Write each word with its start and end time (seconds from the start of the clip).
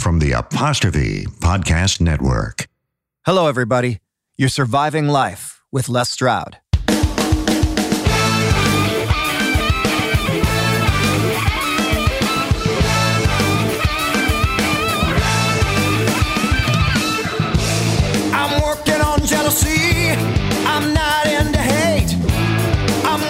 From 0.00 0.18
the 0.18 0.32
Apostrophe 0.32 1.26
Podcast 1.40 2.00
Network. 2.00 2.68
Hello, 3.26 3.48
everybody. 3.48 3.98
You're 4.38 4.48
surviving 4.48 5.08
life 5.08 5.62
with 5.70 5.90
Les 5.90 6.08
Stroud. 6.08 6.56
I'm 18.32 18.62
working 18.62 19.02
on 19.02 19.20
jealousy. 19.26 20.08
I'm 20.64 20.94
not 20.94 21.26
into 21.26 21.58
hate. 21.58 22.16
I'm 23.04 23.20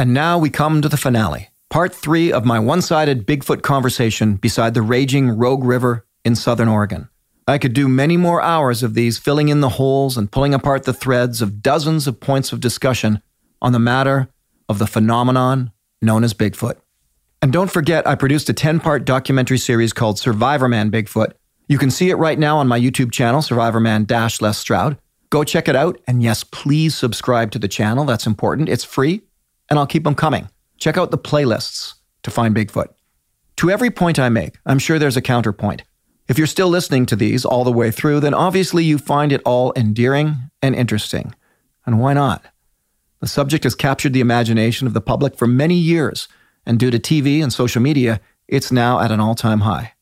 And 0.00 0.14
now 0.14 0.38
we 0.38 0.48
come 0.48 0.80
to 0.80 0.88
the 0.88 0.96
finale, 0.96 1.50
part 1.68 1.94
three 1.94 2.32
of 2.32 2.46
my 2.46 2.58
one 2.58 2.80
sided 2.80 3.26
Bigfoot 3.26 3.60
conversation 3.60 4.36
beside 4.36 4.72
the 4.72 4.80
raging 4.80 5.28
Rogue 5.28 5.62
River 5.62 6.06
in 6.24 6.34
southern 6.34 6.68
Oregon. 6.68 7.10
I 7.46 7.58
could 7.58 7.74
do 7.74 7.86
many 7.86 8.16
more 8.16 8.40
hours 8.40 8.82
of 8.82 8.94
these, 8.94 9.18
filling 9.18 9.50
in 9.50 9.60
the 9.60 9.76
holes 9.76 10.16
and 10.16 10.32
pulling 10.32 10.54
apart 10.54 10.84
the 10.84 10.94
threads 10.94 11.42
of 11.42 11.60
dozens 11.60 12.06
of 12.06 12.18
points 12.18 12.50
of 12.50 12.60
discussion 12.60 13.20
on 13.60 13.72
the 13.72 13.78
matter 13.78 14.30
of 14.70 14.78
the 14.78 14.86
phenomenon 14.86 15.70
known 16.00 16.24
as 16.24 16.32
Bigfoot. 16.32 16.76
And 17.42 17.52
don't 17.52 17.70
forget, 17.70 18.06
I 18.06 18.14
produced 18.14 18.48
a 18.48 18.54
10 18.54 18.80
part 18.80 19.04
documentary 19.04 19.58
series 19.58 19.92
called 19.92 20.16
Survivorman 20.16 20.90
Bigfoot. 20.90 21.34
You 21.68 21.76
can 21.76 21.90
see 21.90 22.08
it 22.08 22.16
right 22.16 22.38
now 22.38 22.56
on 22.56 22.68
my 22.68 22.80
YouTube 22.80 23.12
channel, 23.12 23.42
Survivorman 23.42 24.06
Dash 24.06 24.40
Les 24.40 24.56
Stroud. 24.56 24.96
Go 25.28 25.44
check 25.44 25.68
it 25.68 25.76
out. 25.76 26.00
And 26.06 26.22
yes, 26.22 26.42
please 26.42 26.94
subscribe 26.94 27.50
to 27.50 27.58
the 27.58 27.68
channel. 27.68 28.06
That's 28.06 28.26
important. 28.26 28.70
It's 28.70 28.82
free, 28.82 29.20
and 29.70 29.78
I'll 29.78 29.86
keep 29.86 30.04
them 30.04 30.14
coming. 30.14 30.50
Check 30.78 30.98
out 30.98 31.10
the 31.10 31.18
playlists 31.18 31.94
to 32.24 32.30
find 32.30 32.54
Bigfoot. 32.54 32.88
To 33.56 33.70
every 33.70 33.90
point 33.90 34.18
I 34.18 34.28
make, 34.28 34.58
I'm 34.66 34.78
sure 34.78 34.98
there's 34.98 35.16
a 35.16 35.22
counterpoint. 35.22 35.84
If 36.28 36.38
you're 36.38 36.46
still 36.46 36.68
listening 36.68 37.06
to 37.06 37.16
these 37.16 37.44
all 37.44 37.64
the 37.64 37.72
way 37.72 37.90
through, 37.90 38.20
then 38.20 38.34
obviously 38.34 38.84
you 38.84 38.98
find 38.98 39.32
it 39.32 39.42
all 39.44 39.72
endearing 39.76 40.36
and 40.62 40.74
interesting. 40.74 41.34
And 41.86 42.00
why 42.00 42.14
not? 42.14 42.44
The 43.20 43.26
subject 43.26 43.64
has 43.64 43.74
captured 43.74 44.12
the 44.12 44.20
imagination 44.20 44.86
of 44.86 44.94
the 44.94 45.00
public 45.00 45.36
for 45.36 45.46
many 45.46 45.74
years, 45.74 46.28
and 46.64 46.78
due 46.78 46.90
to 46.90 46.98
TV 46.98 47.42
and 47.42 47.52
social 47.52 47.82
media, 47.82 48.20
it's 48.48 48.72
now 48.72 49.00
at 49.00 49.10
an 49.10 49.20
all 49.20 49.34
time 49.34 49.60
high. 49.60 49.92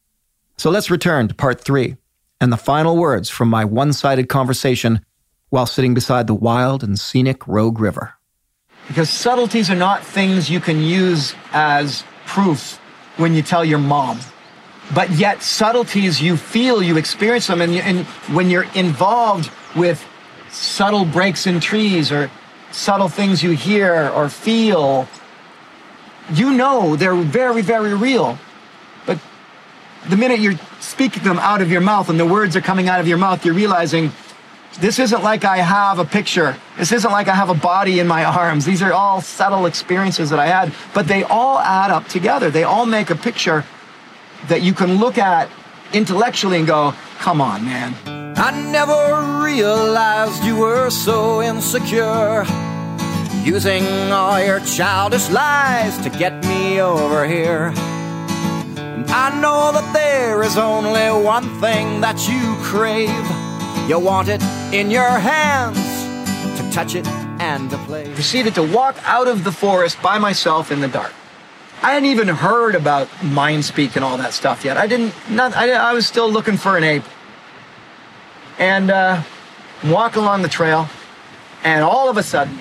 So 0.57 0.71
let's 0.71 0.91
return 0.91 1.29
to 1.29 1.35
part 1.35 1.61
three 1.61 1.97
and 2.41 2.53
the 2.53 2.57
final 2.57 2.97
words 2.97 3.29
from 3.29 3.49
my 3.49 3.65
one 3.65 3.93
sided 3.93 4.29
conversation 4.29 5.05
while 5.51 5.67
sitting 5.67 5.95
beside 5.95 6.27
the 6.27 6.35
wild 6.35 6.85
and 6.85 6.99
scenic 6.99 7.47
Rogue 7.49 7.81
River. 7.81 8.18
Because 8.89 9.11
subtleties 9.11 9.71
are 9.71 9.77
not 9.77 10.03
things 10.03 10.51
you 10.51 10.61
can 10.61 10.81
use 10.81 11.35
as 11.53 12.05
proof 12.27 12.81
when 13.17 13.35
you 13.35 13.43
tell 13.43 13.65
your 13.65 13.79
mom. 13.79 14.19
But 14.95 15.11
yet, 15.11 15.43
subtleties, 15.43 16.21
you 16.23 16.37
feel, 16.37 16.83
you 16.83 16.97
experience 16.97 17.47
them, 17.47 17.61
and, 17.61 17.75
you, 17.75 17.83
and 17.83 18.07
when 18.35 18.49
you're 18.49 18.67
involved 18.75 19.51
with 19.77 20.03
subtle 20.51 21.05
breaks 21.05 21.47
in 21.47 21.61
trees 21.61 22.11
or 22.11 22.31
subtle 22.71 23.09
things 23.09 23.43
you 23.43 23.51
hear 23.51 24.09
or 24.09 24.31
feel, 24.31 25.07
you 26.33 26.53
know 26.53 26.97
they're 26.97 27.15
very, 27.15 27.61
very 27.61 27.95
real. 27.95 28.39
But 29.05 29.19
the 30.09 30.17
minute 30.17 30.41
you're 30.41 30.59
speaking 30.81 31.23
them 31.23 31.39
out 31.39 31.61
of 31.61 31.71
your 31.71 31.83
mouth 31.83 32.09
and 32.09 32.19
the 32.19 32.27
words 32.27 32.57
are 32.57 32.63
coming 32.63 32.89
out 32.89 33.01
of 33.01 33.09
your 33.09 33.19
mouth, 33.19 33.45
you're 33.45 33.55
realizing 33.55 34.13
this 34.81 34.99
isn't 34.99 35.25
like 35.25 35.45
I 35.45 35.57
have 35.59 35.99
a 35.99 36.05
picture. 36.05 36.57
This 36.77 36.93
isn't 36.93 37.11
like 37.11 37.27
I 37.27 37.35
have 37.35 37.51
a 37.51 37.55
body 37.55 37.99
in 37.99 38.07
my 38.07 38.25
arms. 38.25 38.65
These 38.65 38.81
are 38.83 38.93
all 38.93 39.21
subtle 39.21 39.67
experiences 39.67 40.31
that 40.31 40.39
I 40.39 40.47
had, 40.47 40.73
but 40.95 41.09
they 41.09 41.25
all 41.25 41.59
add 41.59 41.91
up 41.91 42.07
together. 42.07 42.51
They 42.51 42.63
all 42.63 42.87
make 42.87 43.11
a 43.11 43.17
picture 43.17 43.65
that 44.47 44.63
you 44.63 44.73
can 44.73 44.99
look 44.99 45.19
at 45.19 45.51
intellectually 45.93 46.59
and 46.59 46.67
go, 46.67 46.95
come 47.19 47.41
on, 47.41 47.65
man. 47.65 47.95
I 48.37 48.53
never 48.71 49.43
realized 49.43 50.45
you 50.45 50.57
were 50.57 50.91
so 50.91 51.43
insecure. 51.43 52.45
Using 53.45 53.85
all 54.13 54.41
your 54.41 54.61
childish 54.61 55.29
lies 55.31 55.99
to 55.99 56.11
get 56.11 56.45
me 56.45 56.81
over 56.81 57.27
here. 57.27 57.73
And 58.77 59.11
I 59.11 59.41
know 59.41 59.73
that 59.73 59.93
there 59.93 60.43
is 60.45 60.57
only 60.57 61.11
one 61.25 61.49
thing 61.61 62.01
that 62.01 62.29
you 62.29 62.55
crave. 62.63 63.48
You 63.89 63.99
want 63.99 64.29
it 64.29 64.43
in 64.71 64.91
your 64.91 65.09
hands 65.09 65.79
to 66.61 66.71
touch 66.71 66.95
it 66.95 67.07
and 67.41 67.71
to 67.71 67.79
play. 67.79 68.05
Proceeded 68.13 68.55
to 68.57 68.63
walk 68.63 68.97
out 69.05 69.29
of 69.29 69.45
the 69.45 69.51
forest 69.51 70.03
by 70.03 70.19
myself 70.19 70.71
in 70.71 70.83
the 70.83 70.89
dark. 70.89 71.15
I 71.81 71.95
hadn't 71.95 72.11
even 72.11 72.29
heard 72.29 72.75
about 72.75 73.09
mind 73.25 73.65
speak 73.65 73.97
and 73.97 74.05
all 74.05 74.19
that 74.19 74.35
stuff 74.35 74.63
yet. 74.63 74.77
I 74.77 74.87
didn't. 74.87 75.15
Not, 75.31 75.57
I, 75.57 75.73
I 75.73 75.95
was 75.95 76.07
still 76.07 76.31
looking 76.31 76.59
for 76.59 76.77
an 76.77 76.85
ape. 76.85 77.03
And 78.59 78.91
uh, 78.91 79.23
walk 79.83 80.17
along 80.17 80.43
the 80.43 80.49
trail, 80.49 80.87
and 81.65 81.83
all 81.83 82.11
of 82.11 82.19
a 82.19 82.23
sudden, 82.23 82.59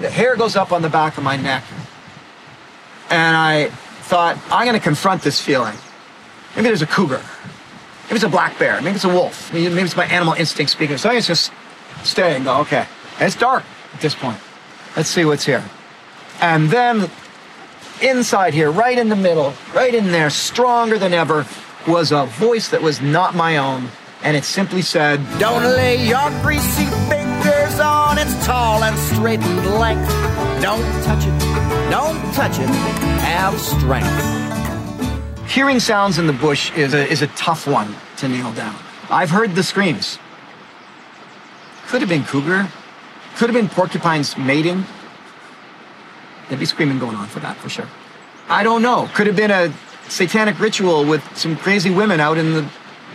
the 0.00 0.10
hair 0.10 0.36
goes 0.36 0.54
up 0.54 0.70
on 0.70 0.82
the 0.82 0.90
back 0.90 1.16
of 1.16 1.24
my 1.24 1.38
neck, 1.38 1.64
and 3.08 3.34
I 3.36 3.68
thought, 4.02 4.36
I'm 4.50 4.66
going 4.66 4.78
to 4.78 4.84
confront 4.84 5.22
this 5.22 5.40
feeling. 5.40 5.76
Maybe 6.56 6.68
there's 6.68 6.82
a 6.82 6.86
cougar. 6.86 7.22
Maybe 8.04 8.16
it's 8.16 8.24
a 8.24 8.28
black 8.28 8.58
bear. 8.58 8.80
Maybe 8.82 8.96
it's 8.96 9.04
a 9.04 9.08
wolf. 9.08 9.52
Maybe 9.52 9.80
it's 9.80 9.96
my 9.96 10.06
animal 10.06 10.34
instinct 10.34 10.72
speaking. 10.72 10.98
So 10.98 11.10
I 11.10 11.20
just 11.20 11.52
stay 12.02 12.36
and 12.36 12.44
go, 12.44 12.58
okay. 12.58 12.86
And 13.18 13.22
it's 13.22 13.36
dark 13.36 13.64
at 13.94 14.00
this 14.00 14.14
point. 14.14 14.38
Let's 14.96 15.08
see 15.08 15.24
what's 15.24 15.44
here. 15.44 15.64
And 16.40 16.70
then 16.70 17.08
inside 18.02 18.52
here, 18.52 18.70
right 18.70 18.98
in 18.98 19.08
the 19.08 19.16
middle, 19.16 19.54
right 19.74 19.94
in 19.94 20.10
there, 20.10 20.28
stronger 20.28 20.98
than 20.98 21.12
ever, 21.14 21.46
was 21.86 22.12
a 22.12 22.26
voice 22.26 22.68
that 22.70 22.82
was 22.82 23.00
not 23.00 23.34
my 23.34 23.56
own. 23.56 23.88
And 24.22 24.36
it 24.36 24.44
simply 24.44 24.82
said, 24.82 25.20
Don't 25.38 25.64
lay 25.64 26.06
your 26.06 26.30
greasy 26.42 26.86
fingers 27.08 27.80
on 27.80 28.18
its 28.18 28.44
tall 28.46 28.84
and 28.84 28.96
straight 28.98 29.40
length. 29.40 30.08
Don't 30.62 30.84
touch 31.04 31.24
it. 31.26 31.90
Don't 31.90 32.34
touch 32.34 32.58
it. 32.58 32.68
Have 33.20 33.58
strength. 33.60 34.51
Hearing 35.52 35.80
sounds 35.80 36.18
in 36.18 36.26
the 36.26 36.32
bush 36.32 36.72
is 36.78 36.94
a, 36.94 37.06
is 37.06 37.20
a 37.20 37.26
tough 37.26 37.66
one 37.66 37.94
to 38.16 38.26
nail 38.26 38.54
down. 38.54 38.74
I've 39.10 39.28
heard 39.28 39.54
the 39.54 39.62
screams. 39.62 40.18
Could 41.88 42.00
have 42.00 42.08
been 42.08 42.24
cougar. 42.24 42.70
Could 43.36 43.50
have 43.50 43.54
been 43.54 43.68
porcupines 43.68 44.38
mating. 44.38 44.86
There'd 46.48 46.58
be 46.58 46.64
screaming 46.64 46.98
going 46.98 47.16
on 47.16 47.26
for 47.26 47.40
that, 47.40 47.58
for 47.58 47.68
sure. 47.68 47.86
I 48.48 48.62
don't 48.62 48.80
know. 48.80 49.10
Could 49.12 49.26
have 49.26 49.36
been 49.36 49.50
a 49.50 49.74
satanic 50.08 50.58
ritual 50.58 51.04
with 51.04 51.22
some 51.36 51.54
crazy 51.56 51.90
women 51.90 52.18
out 52.18 52.38
in 52.38 52.54
the 52.54 52.62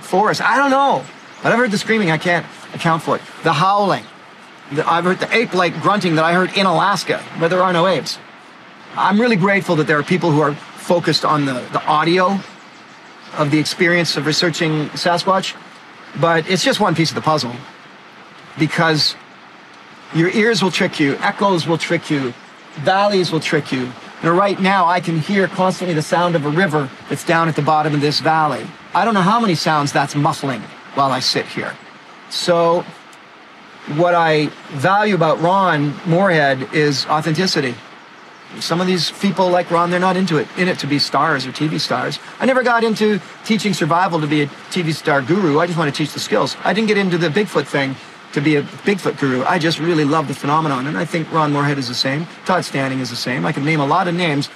forest. 0.02 0.40
I 0.40 0.58
don't 0.58 0.70
know. 0.70 1.04
But 1.42 1.54
I've 1.54 1.58
heard 1.58 1.72
the 1.72 1.80
screaming. 1.80 2.12
I 2.12 2.20
can't 2.20 2.46
account 2.76 3.02
for 3.02 3.16
it. 3.16 3.24
The 3.42 3.54
howling. 3.54 4.04
The, 4.74 4.88
I've 4.88 5.06
heard 5.06 5.18
the 5.18 5.36
ape-like 5.36 5.82
grunting 5.82 6.14
that 6.18 6.24
I 6.24 6.34
heard 6.34 6.56
in 6.56 6.68
Alaska, 6.68 7.18
where 7.40 7.50
there 7.50 7.64
are 7.64 7.74
no 7.74 7.88
apes. 7.88 8.20
I'm 8.96 9.20
really 9.20 9.38
grateful 9.38 9.76
that 9.78 9.88
there 9.88 9.98
are 9.98 10.04
people 10.04 10.30
who 10.30 10.42
are 10.42 10.56
focused 10.88 11.26
on 11.26 11.44
the, 11.44 11.60
the 11.74 11.86
audio 11.86 12.40
of 13.38 13.52
the 13.52 13.60
experience 13.60 14.16
of 14.16 14.26
researching 14.26 14.88
Sasquatch, 14.92 15.54
but 16.22 16.50
it's 16.50 16.64
just 16.64 16.80
one 16.80 16.96
piece 16.96 17.10
of 17.10 17.16
the 17.16 17.22
puzzle 17.22 17.54
because 18.58 19.16
your 20.16 20.30
ears 20.30 20.64
will 20.64 20.72
trick 20.72 20.98
you, 20.98 21.18
echoes 21.18 21.68
will 21.68 21.78
trick 21.78 22.10
you, 22.10 22.34
valleys 22.78 23.32
will 23.32 23.42
trick 23.42 23.70
you. 23.70 23.92
And 24.24 24.36
right 24.36 24.60
now, 24.60 24.86
I 24.86 25.02
can 25.02 25.20
hear 25.20 25.48
constantly 25.48 25.94
the 25.94 26.02
sound 26.02 26.36
of 26.36 26.46
a 26.46 26.50
river 26.50 26.90
that's 27.10 27.26
down 27.26 27.50
at 27.50 27.56
the 27.58 27.62
bottom 27.62 27.94
of 27.94 28.00
this 28.00 28.22
valley. 28.22 28.66
I 28.96 29.04
don't 29.04 29.14
know 29.14 29.22
how 29.22 29.42
many 29.42 29.56
sounds 29.56 29.92
that's 29.92 30.16
muffling 30.16 30.62
while 30.96 31.12
I 31.12 31.20
sit 31.20 31.46
here. 31.46 31.76
So, 32.30 32.84
what 33.96 34.16
I 34.16 34.48
value 34.72 35.16
about 35.16 35.40
Ron 35.42 35.94
Morehead 36.06 36.74
is 36.74 37.06
authenticity. 37.08 37.76
Some 38.60 38.82
of 38.82 38.88
these 38.88 39.12
people 39.12 39.50
like 39.50 39.70
Ron, 39.70 39.90
they're 39.92 40.00
not 40.00 40.18
into 40.18 40.38
it, 40.38 40.48
in 40.58 40.68
it 40.68 40.80
to 40.80 40.88
be 40.88 41.00
stars 41.00 41.46
or 41.46 41.52
TV 41.52 41.80
stars. 41.80 42.18
I 42.40 42.46
never 42.46 42.64
got 42.64 42.84
into 42.84 43.20
teaching 43.44 43.74
survival 43.74 44.20
to 44.22 44.28
be 44.28 44.44
a 44.44 44.48
TV 44.72 44.94
star 44.94 45.22
guru. 45.22 45.60
I 45.60 45.68
just 45.68 45.78
want 45.78 45.94
to 45.94 45.98
teach 45.98 46.14
the 46.14 46.20
skills. 46.20 46.56
I 46.64 46.74
didn't 46.74 46.88
get 46.88 46.98
into 46.98 47.18
the 47.18 47.28
Bigfoot 47.28 47.68
thing 47.68 47.96
to 48.34 48.42
be 48.42 48.56
a 48.56 48.64
Bigfoot 48.64 49.20
guru. 49.20 49.44
I 49.44 49.60
just 49.60 49.80
really 49.80 50.06
love 50.06 50.28
the 50.28 50.34
phenomenon. 50.34 50.88
And 50.88 50.98
I 50.98 51.06
think 51.06 51.32
Ron 51.32 51.52
Morehead 51.52 51.78
is 51.78 51.88
the 51.88 51.94
same. 51.94 52.26
Todd 52.46 52.66
Standing 52.66 53.00
is 53.00 53.10
the 53.10 53.16
same. 53.16 53.46
I 53.46 53.52
can 53.52 53.66
name 53.66 53.80
a 53.80 53.86
lot 53.86 54.08
of 54.08 54.16
names. 54.16 54.50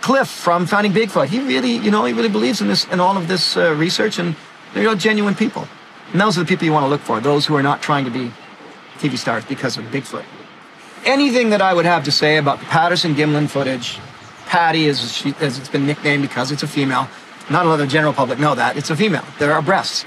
Cliff 0.00 0.28
from 0.28 0.66
Finding 0.66 0.92
Bigfoot, 0.92 1.28
he 1.28 1.40
really, 1.40 1.76
you 1.76 1.90
know, 1.90 2.04
he 2.04 2.12
really 2.12 2.28
believes 2.28 2.60
in 2.60 2.68
this 2.68 2.86
and 2.90 3.00
all 3.00 3.16
of 3.16 3.26
this 3.26 3.56
uh, 3.56 3.74
research, 3.74 4.18
and 4.18 4.36
they're 4.74 4.88
all 4.88 4.94
genuine 4.94 5.34
people. 5.34 5.66
And 6.12 6.20
those 6.20 6.36
are 6.36 6.40
the 6.40 6.46
people 6.46 6.66
you 6.66 6.72
want 6.72 6.84
to 6.84 6.88
look 6.88 7.00
for, 7.00 7.20
those 7.20 7.46
who 7.46 7.56
are 7.56 7.62
not 7.62 7.80
trying 7.80 8.04
to 8.04 8.10
be 8.10 8.30
TV 8.98 9.16
stars 9.16 9.44
because 9.46 9.78
of 9.78 9.84
Bigfoot. 9.86 10.24
Anything 11.04 11.50
that 11.50 11.60
I 11.60 11.74
would 11.74 11.84
have 11.84 12.04
to 12.04 12.12
say 12.12 12.38
about 12.38 12.60
the 12.60 12.66
Patterson 12.66 13.14
Gimlin 13.14 13.48
footage, 13.48 13.98
Patty, 14.46 14.88
as, 14.88 15.12
she, 15.12 15.34
as 15.40 15.58
it's 15.58 15.68
been 15.68 15.86
nicknamed 15.86 16.22
because 16.22 16.50
it's 16.50 16.62
a 16.62 16.66
female, 16.66 17.08
not 17.50 17.66
a 17.66 17.68
lot 17.68 17.74
of 17.74 17.80
the 17.80 17.86
general 17.86 18.12
public 18.12 18.38
know 18.38 18.54
that. 18.54 18.76
It's 18.76 18.90
a 18.90 18.96
female. 18.96 19.24
There 19.38 19.52
are 19.52 19.60
breasts. 19.60 20.06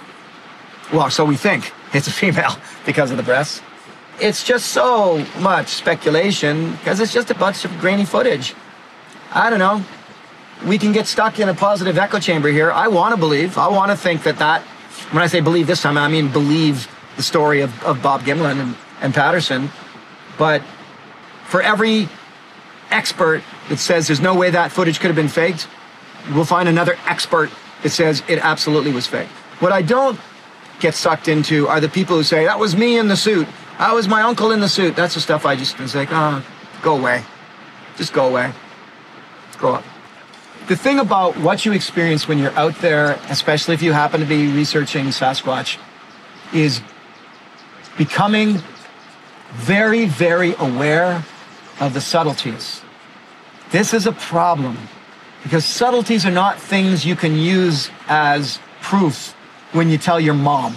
Well, 0.91 1.09
so 1.09 1.25
we 1.25 1.35
think 1.35 1.71
it's 1.93 2.07
a 2.07 2.11
female 2.11 2.55
because 2.85 3.11
of 3.11 3.17
the 3.17 3.23
breasts. 3.23 3.61
It's 4.19 4.43
just 4.43 4.67
so 4.71 5.23
much 5.39 5.67
speculation 5.67 6.71
because 6.71 6.99
it's 6.99 7.13
just 7.13 7.29
a 7.29 7.35
bunch 7.35 7.65
of 7.65 7.79
grainy 7.79 8.05
footage. 8.05 8.55
I 9.31 9.49
don't 9.49 9.59
know. 9.59 9.83
We 10.65 10.79
can 10.79 10.91
get 10.91 11.05
stuck 11.05 11.39
in 11.39 11.49
a 11.49 11.53
positive 11.53 11.99
echo 11.99 12.19
chamber 12.19 12.49
here. 12.49 12.71
I 12.71 12.87
want 12.87 13.13
to 13.13 13.19
believe. 13.19 13.59
I 13.59 13.67
want 13.67 13.91
to 13.91 13.97
think 13.97 14.23
that 14.23 14.39
that, 14.39 14.63
when 15.11 15.21
I 15.21 15.27
say 15.27 15.41
believe 15.41 15.67
this 15.67 15.83
time, 15.83 15.97
I 15.97 16.07
mean 16.07 16.31
believe 16.31 16.87
the 17.15 17.21
story 17.21 17.61
of, 17.61 17.83
of 17.83 18.01
Bob 18.01 18.21
Gimlin 18.21 18.59
and, 18.59 18.75
and 19.01 19.13
Patterson. 19.13 19.69
But 20.39 20.63
for 21.47 21.61
every 21.61 22.09
expert 22.91 23.41
that 23.69 23.77
says 23.77 24.07
there's 24.07 24.21
no 24.21 24.35
way 24.35 24.49
that 24.49 24.71
footage 24.71 24.99
could 24.99 25.07
have 25.07 25.15
been 25.15 25.27
faked, 25.27 25.67
we'll 26.33 26.45
find 26.45 26.69
another 26.69 26.95
expert 27.07 27.49
that 27.83 27.89
says 27.89 28.21
it 28.27 28.39
absolutely 28.39 28.91
was 28.91 29.07
fake. 29.07 29.27
What 29.59 29.71
I 29.71 29.81
don't 29.81 30.19
get 30.79 30.93
sucked 30.93 31.27
into 31.27 31.67
are 31.67 31.79
the 31.79 31.89
people 31.89 32.17
who 32.17 32.23
say, 32.23 32.45
that 32.45 32.59
was 32.59 32.75
me 32.75 32.97
in 32.97 33.07
the 33.07 33.15
suit. 33.15 33.47
That 33.79 33.93
was 33.93 34.07
my 34.07 34.21
uncle 34.21 34.51
in 34.51 34.59
the 34.59 34.69
suit. 34.69 34.95
That's 34.95 35.13
the 35.13 35.21
stuff 35.21 35.45
I 35.45 35.55
just 35.55 35.79
was 35.79 35.95
like, 35.95 36.09
oh, 36.11 36.45
go 36.81 36.97
away. 36.97 37.23
Just 37.95 38.13
go 38.13 38.27
away. 38.27 38.51
Grow 39.57 39.75
up. 39.75 39.83
The 40.67 40.75
thing 40.75 40.99
about 40.99 41.37
what 41.37 41.65
you 41.65 41.71
experience 41.71 42.27
when 42.27 42.37
you're 42.37 42.55
out 42.57 42.75
there, 42.79 43.19
especially 43.29 43.73
if 43.73 43.81
you 43.81 43.93
happen 43.93 44.19
to 44.19 44.25
be 44.25 44.51
researching 44.51 45.05
Sasquatch, 45.05 45.79
is 46.53 46.81
becoming 47.97 48.61
very, 49.53 50.05
very 50.05 50.53
aware 50.59 51.25
of 51.79 51.93
the 51.93 52.01
subtleties. 52.01 52.81
This 53.71 53.93
is 53.93 54.07
a 54.07 54.11
problem 54.11 54.77
because 55.43 55.65
subtleties 55.65 56.25
are 56.25 56.31
not 56.31 56.59
things 56.59 57.05
you 57.05 57.15
can 57.15 57.35
use 57.35 57.89
as 58.07 58.59
proof 58.81 59.33
when 59.71 59.89
you 59.89 59.97
tell 59.97 60.19
your 60.19 60.33
mom. 60.33 60.75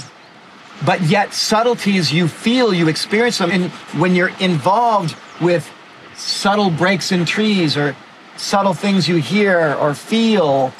But 0.85 1.02
yet, 1.02 1.35
subtleties 1.35 2.12
you 2.12 2.26
feel, 2.26 2.73
you 2.73 2.88
experience 2.88 3.38
them. 3.38 3.50
And 3.50 3.70
when 4.00 4.14
you're 4.14 4.32
involved 4.41 5.14
with 5.41 5.70
subtle 6.14 6.70
breaks 6.70 7.12
in 7.12 7.25
trees 7.25 7.76
or 7.76 7.94
subtle 8.37 8.75
things 8.75 9.08
you 9.08 9.17
hear 9.17 9.75
or 9.75 9.94
feel, 9.94 10.73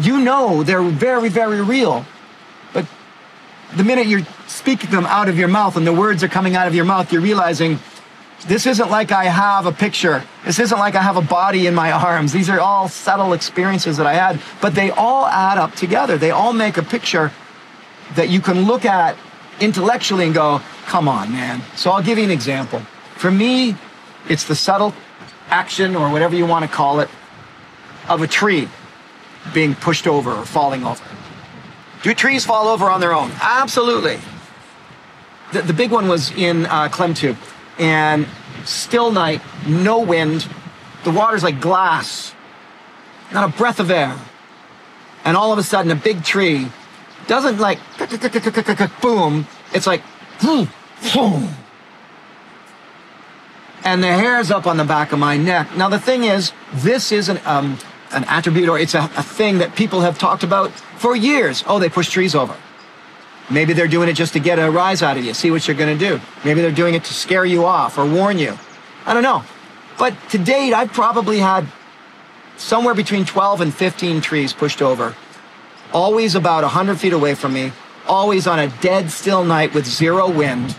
you 0.00 0.20
know 0.20 0.62
they're 0.62 0.82
very, 0.82 1.28
very 1.28 1.60
real. 1.60 2.04
But 2.72 2.86
the 3.76 3.84
minute 3.84 4.06
you're 4.06 4.26
speaking 4.46 4.90
them 4.90 5.06
out 5.06 5.28
of 5.28 5.38
your 5.38 5.48
mouth 5.48 5.76
and 5.76 5.86
the 5.86 5.92
words 5.92 6.24
are 6.24 6.28
coming 6.28 6.56
out 6.56 6.66
of 6.66 6.74
your 6.74 6.84
mouth, 6.84 7.12
you're 7.12 7.22
realizing 7.22 7.78
this 8.46 8.66
isn't 8.66 8.90
like 8.90 9.12
I 9.12 9.24
have 9.24 9.66
a 9.66 9.72
picture. 9.72 10.24
This 10.44 10.58
isn't 10.58 10.78
like 10.78 10.94
I 10.96 11.02
have 11.02 11.16
a 11.16 11.22
body 11.22 11.66
in 11.66 11.74
my 11.74 11.92
arms. 11.92 12.32
These 12.32 12.50
are 12.50 12.58
all 12.58 12.88
subtle 12.88 13.32
experiences 13.32 13.96
that 13.98 14.06
I 14.06 14.14
had, 14.14 14.40
but 14.60 14.74
they 14.74 14.90
all 14.90 15.26
add 15.26 15.58
up 15.58 15.74
together. 15.74 16.18
They 16.18 16.30
all 16.30 16.52
make 16.52 16.76
a 16.76 16.82
picture 16.82 17.30
that 18.16 18.30
you 18.30 18.40
can 18.40 18.62
look 18.62 18.84
at 18.84 19.16
intellectually 19.60 20.24
and 20.24 20.34
go, 20.34 20.60
come 20.86 21.08
on, 21.08 21.30
man. 21.32 21.62
So 21.76 21.90
I'll 21.92 22.02
give 22.02 22.18
you 22.18 22.24
an 22.24 22.30
example. 22.30 22.80
For 23.14 23.30
me, 23.30 23.76
it's 24.28 24.44
the 24.44 24.56
subtle 24.56 24.92
action 25.48 25.94
or 25.94 26.10
whatever 26.10 26.34
you 26.34 26.46
want 26.46 26.64
to 26.64 26.70
call 26.70 27.00
it 27.00 27.08
of 28.08 28.22
a 28.22 28.26
tree 28.26 28.68
being 29.54 29.74
pushed 29.74 30.08
over 30.08 30.32
or 30.32 30.44
falling 30.44 30.84
over. 30.84 31.04
Do 32.02 32.12
trees 32.14 32.44
fall 32.44 32.66
over 32.66 32.90
on 32.90 33.00
their 33.00 33.12
own? 33.12 33.30
Absolutely. 33.40 34.18
The, 35.52 35.62
the 35.62 35.72
big 35.72 35.92
one 35.92 36.08
was 36.08 36.32
in 36.32 36.66
uh, 36.66 36.88
Klemtu 36.88 37.36
and 37.82 38.26
still 38.64 39.10
night, 39.10 39.42
no 39.66 39.98
wind. 39.98 40.48
The 41.04 41.10
water's 41.10 41.42
like 41.42 41.60
glass, 41.60 42.32
not 43.32 43.52
a 43.52 43.58
breath 43.58 43.80
of 43.80 43.90
air. 43.90 44.16
And 45.24 45.36
all 45.36 45.52
of 45.52 45.58
a 45.58 45.62
sudden, 45.62 45.90
a 45.90 45.96
big 45.96 46.24
tree 46.24 46.68
doesn't 47.26 47.58
like 47.58 47.78
boom. 49.00 49.46
It's 49.74 49.86
like 49.86 50.02
boom, 50.40 50.68
boom. 51.12 51.48
And 53.84 54.02
the 54.02 54.12
hair's 54.12 54.52
up 54.52 54.68
on 54.68 54.76
the 54.76 54.84
back 54.84 55.12
of 55.12 55.18
my 55.18 55.36
neck. 55.36 55.76
Now 55.76 55.88
the 55.88 55.98
thing 55.98 56.22
is, 56.22 56.52
this 56.74 57.10
is 57.10 57.28
an 57.28 57.40
um, 57.44 57.78
an 58.12 58.24
attribute 58.24 58.68
or 58.68 58.78
it's 58.78 58.94
a, 58.94 59.10
a 59.16 59.22
thing 59.22 59.58
that 59.58 59.74
people 59.74 60.02
have 60.02 60.18
talked 60.18 60.44
about 60.44 60.70
for 60.98 61.16
years. 61.16 61.64
Oh, 61.66 61.80
they 61.80 61.88
push 61.88 62.10
trees 62.10 62.34
over. 62.34 62.56
Maybe 63.52 63.74
they're 63.74 63.86
doing 63.86 64.08
it 64.08 64.14
just 64.14 64.32
to 64.32 64.40
get 64.40 64.58
a 64.58 64.70
rise 64.70 65.02
out 65.02 65.18
of 65.18 65.24
you, 65.24 65.34
see 65.34 65.50
what 65.50 65.68
you're 65.68 65.76
going 65.76 65.96
to 65.96 66.08
do. 66.08 66.20
Maybe 66.44 66.62
they're 66.62 66.72
doing 66.72 66.94
it 66.94 67.04
to 67.04 67.14
scare 67.14 67.44
you 67.44 67.66
off 67.66 67.98
or 67.98 68.06
warn 68.06 68.38
you. 68.38 68.58
I 69.04 69.12
don't 69.12 69.22
know. 69.22 69.44
But 69.98 70.16
to 70.30 70.38
date, 70.38 70.72
I've 70.72 70.92
probably 70.92 71.38
had 71.38 71.66
somewhere 72.56 72.94
between 72.94 73.24
12 73.24 73.60
and 73.60 73.74
15 73.74 74.20
trees 74.22 74.52
pushed 74.52 74.80
over. 74.80 75.14
Always 75.92 76.34
about 76.34 76.62
100 76.62 76.98
feet 76.98 77.12
away 77.12 77.34
from 77.34 77.52
me. 77.52 77.72
Always 78.06 78.46
on 78.46 78.58
a 78.58 78.68
dead 78.80 79.10
still 79.10 79.44
night 79.44 79.74
with 79.74 79.86
zero 79.86 80.30
wind. 80.30 80.74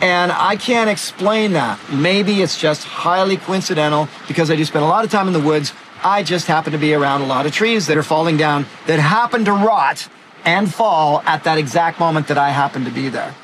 And 0.00 0.30
I 0.30 0.56
can't 0.56 0.90
explain 0.90 1.52
that. 1.54 1.80
Maybe 1.92 2.42
it's 2.42 2.58
just 2.58 2.84
highly 2.84 3.36
coincidental 3.36 4.08
because 4.28 4.50
I 4.50 4.56
do 4.56 4.64
spend 4.64 4.84
a 4.84 4.88
lot 4.88 5.04
of 5.04 5.10
time 5.10 5.26
in 5.26 5.32
the 5.32 5.40
woods. 5.40 5.72
I 6.02 6.22
just 6.22 6.46
happen 6.46 6.72
to 6.72 6.78
be 6.78 6.94
around 6.94 7.22
a 7.22 7.26
lot 7.26 7.46
of 7.46 7.52
trees 7.52 7.86
that 7.86 7.96
are 7.96 8.02
falling 8.02 8.36
down 8.36 8.66
that 8.86 8.98
happen 8.98 9.44
to 9.46 9.52
rot 9.52 10.08
and 10.44 10.72
fall 10.72 11.22
at 11.22 11.44
that 11.44 11.58
exact 11.58 11.98
moment 11.98 12.28
that 12.28 12.38
I 12.38 12.50
happen 12.50 12.84
to 12.84 12.90
be 12.90 13.08
there. 13.08 13.34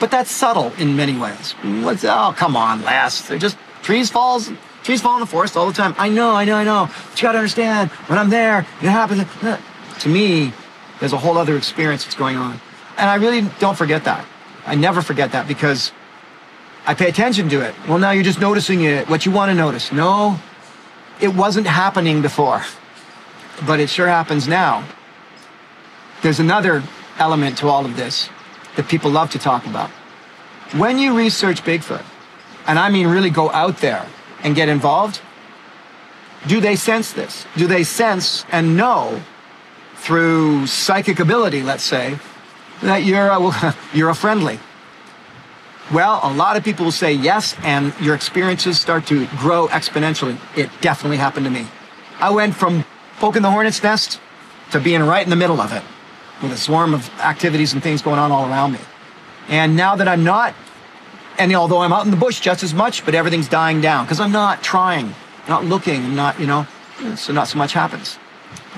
But 0.00 0.10
that's 0.10 0.30
subtle 0.30 0.72
in 0.78 0.96
many 0.96 1.16
ways. 1.18 1.52
What's, 1.82 2.04
oh, 2.04 2.34
come 2.36 2.56
on, 2.56 2.82
Les. 2.82 3.26
They're 3.26 3.38
just 3.38 3.58
trees 3.82 4.10
falls, 4.10 4.50
trees 4.84 5.00
fall 5.00 5.14
in 5.14 5.20
the 5.20 5.26
forest 5.26 5.56
all 5.56 5.66
the 5.66 5.72
time. 5.72 5.94
I 5.98 6.08
know, 6.08 6.30
I 6.34 6.44
know, 6.44 6.56
I 6.56 6.64
know. 6.64 6.88
But 7.10 7.20
you 7.20 7.26
gotta 7.26 7.38
understand, 7.38 7.90
when 7.90 8.18
I'm 8.18 8.30
there, 8.30 8.60
it 8.60 8.88
happens. 8.88 9.24
To 10.00 10.08
me, 10.08 10.52
there's 11.00 11.12
a 11.12 11.18
whole 11.18 11.36
other 11.36 11.56
experience 11.56 12.04
that's 12.04 12.16
going 12.16 12.36
on. 12.36 12.60
And 12.96 13.08
I 13.10 13.16
really 13.16 13.48
don't 13.58 13.76
forget 13.76 14.04
that. 14.04 14.24
I 14.66 14.74
never 14.74 15.02
forget 15.02 15.32
that 15.32 15.48
because 15.48 15.92
I 16.86 16.94
pay 16.94 17.08
attention 17.08 17.48
to 17.48 17.60
it. 17.60 17.74
Well, 17.88 17.98
now 17.98 18.10
you're 18.10 18.24
just 18.24 18.40
noticing 18.40 18.82
it, 18.84 19.08
what 19.08 19.26
you 19.26 19.32
want 19.32 19.50
to 19.50 19.54
notice. 19.54 19.92
No, 19.92 20.38
it 21.20 21.34
wasn't 21.34 21.66
happening 21.66 22.22
before, 22.22 22.62
but 23.66 23.80
it 23.80 23.88
sure 23.88 24.06
happens 24.06 24.46
now. 24.46 24.84
There's 26.22 26.40
another 26.40 26.82
element 27.18 27.58
to 27.58 27.68
all 27.68 27.84
of 27.84 27.96
this 27.96 28.28
that 28.76 28.88
people 28.88 29.10
love 29.10 29.30
to 29.30 29.38
talk 29.38 29.66
about. 29.66 29.90
When 30.76 30.98
you 30.98 31.16
research 31.16 31.62
Bigfoot, 31.62 32.04
and 32.66 32.78
I 32.78 32.90
mean 32.90 33.06
really 33.06 33.30
go 33.30 33.50
out 33.50 33.78
there 33.78 34.06
and 34.42 34.54
get 34.54 34.68
involved, 34.68 35.20
do 36.46 36.60
they 36.60 36.76
sense 36.76 37.12
this? 37.12 37.46
Do 37.56 37.66
they 37.66 37.84
sense 37.84 38.44
and 38.50 38.76
know 38.76 39.22
through 39.94 40.66
psychic 40.66 41.20
ability, 41.20 41.62
let's 41.62 41.82
say, 41.82 42.18
that 42.82 43.04
you're 43.04 43.30
uh, 43.30 43.40
a, 43.40 43.76
you're 43.96 44.10
a 44.10 44.14
friendly? 44.14 44.58
Well, 45.92 46.20
a 46.22 46.32
lot 46.32 46.56
of 46.56 46.64
people 46.64 46.84
will 46.84 46.92
say 46.92 47.12
yes, 47.12 47.56
and 47.62 47.94
your 48.00 48.14
experiences 48.14 48.78
start 48.78 49.06
to 49.06 49.26
grow 49.38 49.68
exponentially. 49.68 50.38
It 50.56 50.68
definitely 50.82 51.16
happened 51.16 51.46
to 51.46 51.50
me. 51.50 51.66
I 52.20 52.30
went 52.30 52.54
from 52.54 52.84
poking 53.18 53.42
the 53.42 53.50
hornet's 53.50 53.82
nest 53.82 54.20
to 54.72 54.80
being 54.80 55.02
right 55.02 55.24
in 55.24 55.30
the 55.30 55.36
middle 55.36 55.60
of 55.60 55.72
it 55.72 55.82
with 56.42 56.52
a 56.52 56.56
swarm 56.56 56.94
of 56.94 57.08
activities 57.20 57.72
and 57.72 57.82
things 57.82 58.02
going 58.02 58.18
on 58.18 58.30
all 58.30 58.48
around 58.48 58.72
me. 58.72 58.78
And 59.48 59.76
now 59.76 59.96
that 59.96 60.08
I'm 60.08 60.24
not, 60.24 60.54
and 61.38 61.54
although 61.54 61.78
I'm 61.78 61.92
out 61.92 62.04
in 62.04 62.10
the 62.10 62.16
bush 62.16 62.40
just 62.40 62.62
as 62.62 62.74
much, 62.74 63.04
but 63.04 63.14
everything's 63.14 63.48
dying 63.48 63.80
down 63.80 64.04
because 64.04 64.20
I'm 64.20 64.32
not 64.32 64.62
trying, 64.62 65.14
not 65.48 65.64
looking, 65.64 66.14
not, 66.14 66.38
you 66.38 66.46
know, 66.46 66.66
so 67.16 67.32
not 67.32 67.48
so 67.48 67.58
much 67.58 67.72
happens. 67.72 68.18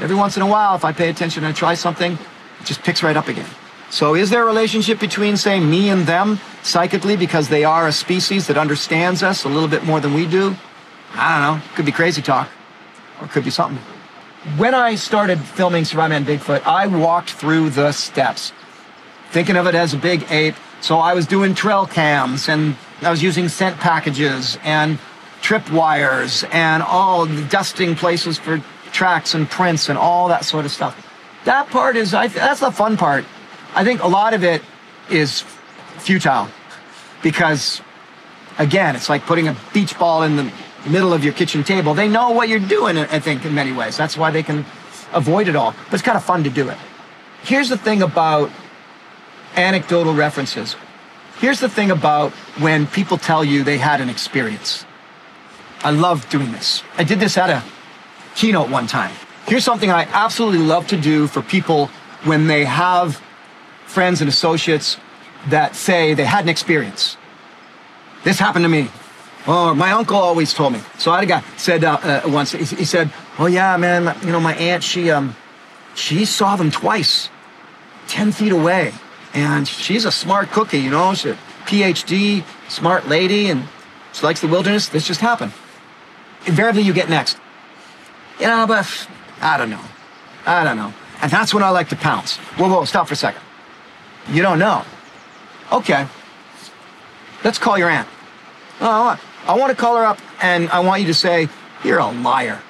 Every 0.01 0.17
once 0.17 0.37
in 0.37 0.43
a 0.43 0.47
while, 0.47 0.75
if 0.77 0.85
I 0.85 0.93
pay 0.93 1.11
attention 1.11 1.45
and 1.45 1.53
I 1.53 1.57
try 1.57 1.75
something, 1.75 2.13
it 2.13 2.65
just 2.65 2.83
picks 2.83 3.03
right 3.03 3.17
up 3.17 3.29
again. 3.29 3.49
So 3.91 4.15
is 4.15 4.31
there 4.31 4.43
a 4.43 4.47
relationship 4.47 5.01
between, 5.01 5.37
say, 5.37 5.59
me 5.59 5.91
and 5.91 6.07
them 6.07 6.39
psychically 6.63 7.17
because 7.17 7.49
they 7.49 7.65
are 7.65 7.89
a 7.89 7.93
species 7.93 8.47
that 8.47 8.57
understands 8.57 9.23
us 9.23 9.45
a 9.45 9.49
little 9.49 9.69
bit 9.69 9.85
more 9.85 9.99
than 9.99 10.15
we 10.15 10.27
do? 10.27 10.55
I 11.15 11.41
don't 11.41 11.57
know. 11.57 11.75
Could 11.75 11.87
be 11.87 11.93
crazy 11.93 12.23
talk 12.23 12.49
or 13.21 13.27
could 13.27 13.45
be 13.45 13.51
something 13.51 13.83
when 14.57 14.75
I 14.75 14.95
started 14.95 15.39
filming 15.39 15.85
Survivorman 15.85 16.25
Bigfoot, 16.25 16.65
I 16.65 16.87
walked 16.87 17.31
through 17.31 17.71
the 17.71 17.93
steps, 17.93 18.53
thinking 19.31 19.57
of 19.57 19.67
it 19.67 19.75
as 19.75 19.93
a 19.93 19.99
big 19.99 20.25
ape. 20.31 20.55
So 20.81 20.99
I 20.99 21.13
was 21.13 21.27
doing 21.27 21.55
trail 21.55 21.87
cams 21.87 22.49
and 22.49 22.75
I 23.03 23.11
was 23.11 23.23
using 23.23 23.49
scent 23.49 23.77
packages 23.79 24.59
and 24.65 24.99
trip 25.43 25.71
wires 25.71 26.45
and 26.53 26.83
all 26.83 27.27
the 27.27 27.43
dusting 27.45 27.95
places 27.95 28.39
for 28.39 28.63
tracks 28.93 29.35
and 29.35 29.49
prints 29.49 29.89
and 29.91 29.99
all 29.99 30.29
that 30.29 30.45
sort 30.45 30.65
of 30.65 30.71
stuff. 30.71 31.07
That 31.45 31.69
part 31.69 31.97
is, 31.97 32.15
I, 32.15 32.29
that's 32.29 32.61
the 32.61 32.71
fun 32.71 32.97
part. 32.97 33.25
I 33.75 33.85
think 33.85 34.03
a 34.03 34.09
lot 34.09 34.33
of 34.33 34.43
it 34.43 34.63
is 35.11 35.43
futile 35.99 36.49
because, 37.23 37.83
again, 38.59 38.97
it's 38.97 39.09
like 39.09 39.27
putting 39.27 39.49
a 39.49 39.57
beach 39.75 39.99
ball 39.99 40.23
in 40.23 40.37
the 40.37 40.53
middle 40.87 41.13
of 41.13 41.25
your 41.25 41.33
kitchen 41.33 41.65
table. 41.65 41.95
They 41.95 42.09
know 42.09 42.31
what 42.31 42.49
you're 42.49 42.59
doing, 42.59 42.97
I 42.97 43.19
think, 43.19 43.45
in 43.45 43.55
many 43.55 43.73
ways. 43.73 43.97
That's 43.97 44.17
why 44.17 44.31
they 44.31 44.43
can 44.43 44.65
avoid 45.13 45.49
it 45.49 45.57
all. 45.57 45.75
But 45.87 45.95
it's 45.95 46.03
kind 46.03 46.17
of 46.17 46.25
fun 46.25 46.45
to 46.45 46.51
do 46.51 46.69
it. 46.69 46.79
Here's 47.43 47.69
the 47.69 47.79
thing 47.79 48.03
about 48.03 48.51
anecdotal 49.57 50.15
references. 50.15 50.77
Here's 51.39 51.61
the 51.61 51.69
thing 51.69 51.91
about 51.91 52.33
when 52.61 52.87
people 52.87 53.17
tell 53.17 53.43
you 53.45 53.65
they 53.65 53.79
had 53.79 54.01
an 54.01 54.09
experience. 54.11 54.85
I 55.83 55.91
love 55.91 56.29
doing 56.29 56.53
this. 56.53 56.83
I 56.99 57.05
did 57.05 57.19
this 57.21 57.39
at 57.39 57.49
a 57.49 57.63
keynote 58.35 58.69
one 58.69 58.87
time. 58.87 59.13
Here's 59.47 59.65
something 59.65 59.91
I 59.91 60.05
absolutely 60.13 60.61
love 60.61 60.87
to 60.89 61.01
do 61.01 61.27
for 61.27 61.41
people 61.41 61.87
when 62.25 62.47
they 62.47 62.65
have 62.67 63.21
friends 63.87 64.21
and 64.21 64.29
associates 64.29 64.99
that 65.49 65.75
say 65.75 66.15
they 66.15 66.25
had 66.25 66.45
an 66.45 66.51
experience. 66.51 67.17
This 68.23 68.39
happened 68.39 68.65
to 68.65 68.69
me. 68.69 68.91
Oh, 69.47 69.75
my 69.75 69.93
uncle 69.93 70.17
always 70.17 70.53
told 70.53 70.75
me. 70.75 70.81
So 70.99 71.11
I 71.11 71.17
had 71.17 71.25
a 71.25 71.27
guy 71.27 71.43
said 71.57 71.85
uh, 71.85 71.99
uh, 72.03 72.23
once. 72.27 72.53
He, 72.53 72.65
he, 72.65 72.85
said, 72.85 73.11
"Oh 73.39 73.47
yeah, 73.47 73.77
man. 73.77 74.17
You 74.23 74.33
know, 74.33 74.41
my 74.41 74.55
aunt. 74.55 74.83
She 74.83 75.11
um, 75.11 75.35
she 75.95 76.25
saw 76.25 76.57
them 76.57 76.71
twice, 76.71 77.31
ten 78.07 78.33
feet 78.33 78.53
away, 78.53 78.93
and 79.33 79.67
she's 79.67 80.05
a 80.05 80.13
smart 80.13 80.51
cookie. 80.51 80.79
You 80.79 80.91
know, 80.91 81.15
she's 81.15 81.33
a 81.33 81.39
PhD, 81.65 82.45
smart 82.69 83.09
lady, 83.09 83.49
and 83.49 83.67
she 84.13 84.27
likes 84.27 84.41
the 84.41 84.49
wilderness. 84.49 84.89
This 84.89 85.07
just 85.07 85.21
happened. 85.21 85.53
Invariably, 86.47 86.83
you 86.83 86.93
get 86.93 87.09
next. 87.09 87.39
You 88.39 88.47
know, 88.47 88.67
but 88.67 89.09
I 89.41 89.57
don't 89.57 89.71
know. 89.71 89.85
I 90.47 90.65
don't 90.65 90.77
know. 90.77 90.93
And 91.23 91.31
that's 91.31 91.53
when 91.53 91.63
I 91.63 91.71
like 91.71 91.91
to 91.91 91.97
pounce. 91.97 92.37
Whoa, 92.57 92.69
whoa, 92.69 92.85
stop 92.85 93.09
for 93.09 93.15
a 93.15 93.17
second. 93.17 93.43
You 94.29 94.43
don't 94.43 94.59
know. 94.59 94.85
Okay. 95.71 96.07
Let's 97.45 97.59
call 97.59 97.79
your 97.79 97.91
aunt. 97.91 98.09
Oh, 98.81 99.19
I 99.51 99.55
want 99.55 99.71
to 99.71 99.77
call 99.77 99.97
her 99.97 100.05
up 100.05 100.21
and 100.41 100.71
I 100.71 100.79
want 100.79 101.01
you 101.01 101.09
to 101.09 101.15
say, 101.15 101.49
you're 101.83 101.99
a 101.99 102.09
liar. 102.09 102.63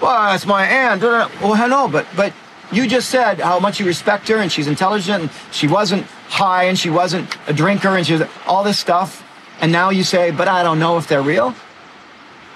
Well, 0.00 0.32
that's 0.32 0.46
my 0.46 0.64
aunt. 0.64 1.02
Well, 1.02 1.54
hello, 1.54 1.86
but, 1.86 2.06
but 2.16 2.32
you 2.72 2.86
just 2.86 3.10
said 3.10 3.40
how 3.40 3.60
much 3.60 3.78
you 3.78 3.84
respect 3.84 4.26
her 4.28 4.38
and 4.38 4.50
she's 4.50 4.68
intelligent 4.68 5.24
and 5.24 5.30
she 5.50 5.68
wasn't 5.68 6.06
high 6.28 6.64
and 6.64 6.78
she 6.78 6.88
wasn't 6.88 7.36
a 7.46 7.52
drinker 7.52 7.94
and 7.94 8.06
she 8.06 8.14
was 8.14 8.22
all 8.46 8.64
this 8.64 8.78
stuff. 8.78 9.22
And 9.60 9.70
now 9.70 9.90
you 9.90 10.02
say, 10.02 10.30
but 10.30 10.48
I 10.48 10.62
don't 10.62 10.78
know 10.78 10.96
if 10.96 11.08
they're 11.08 11.20
real. 11.20 11.54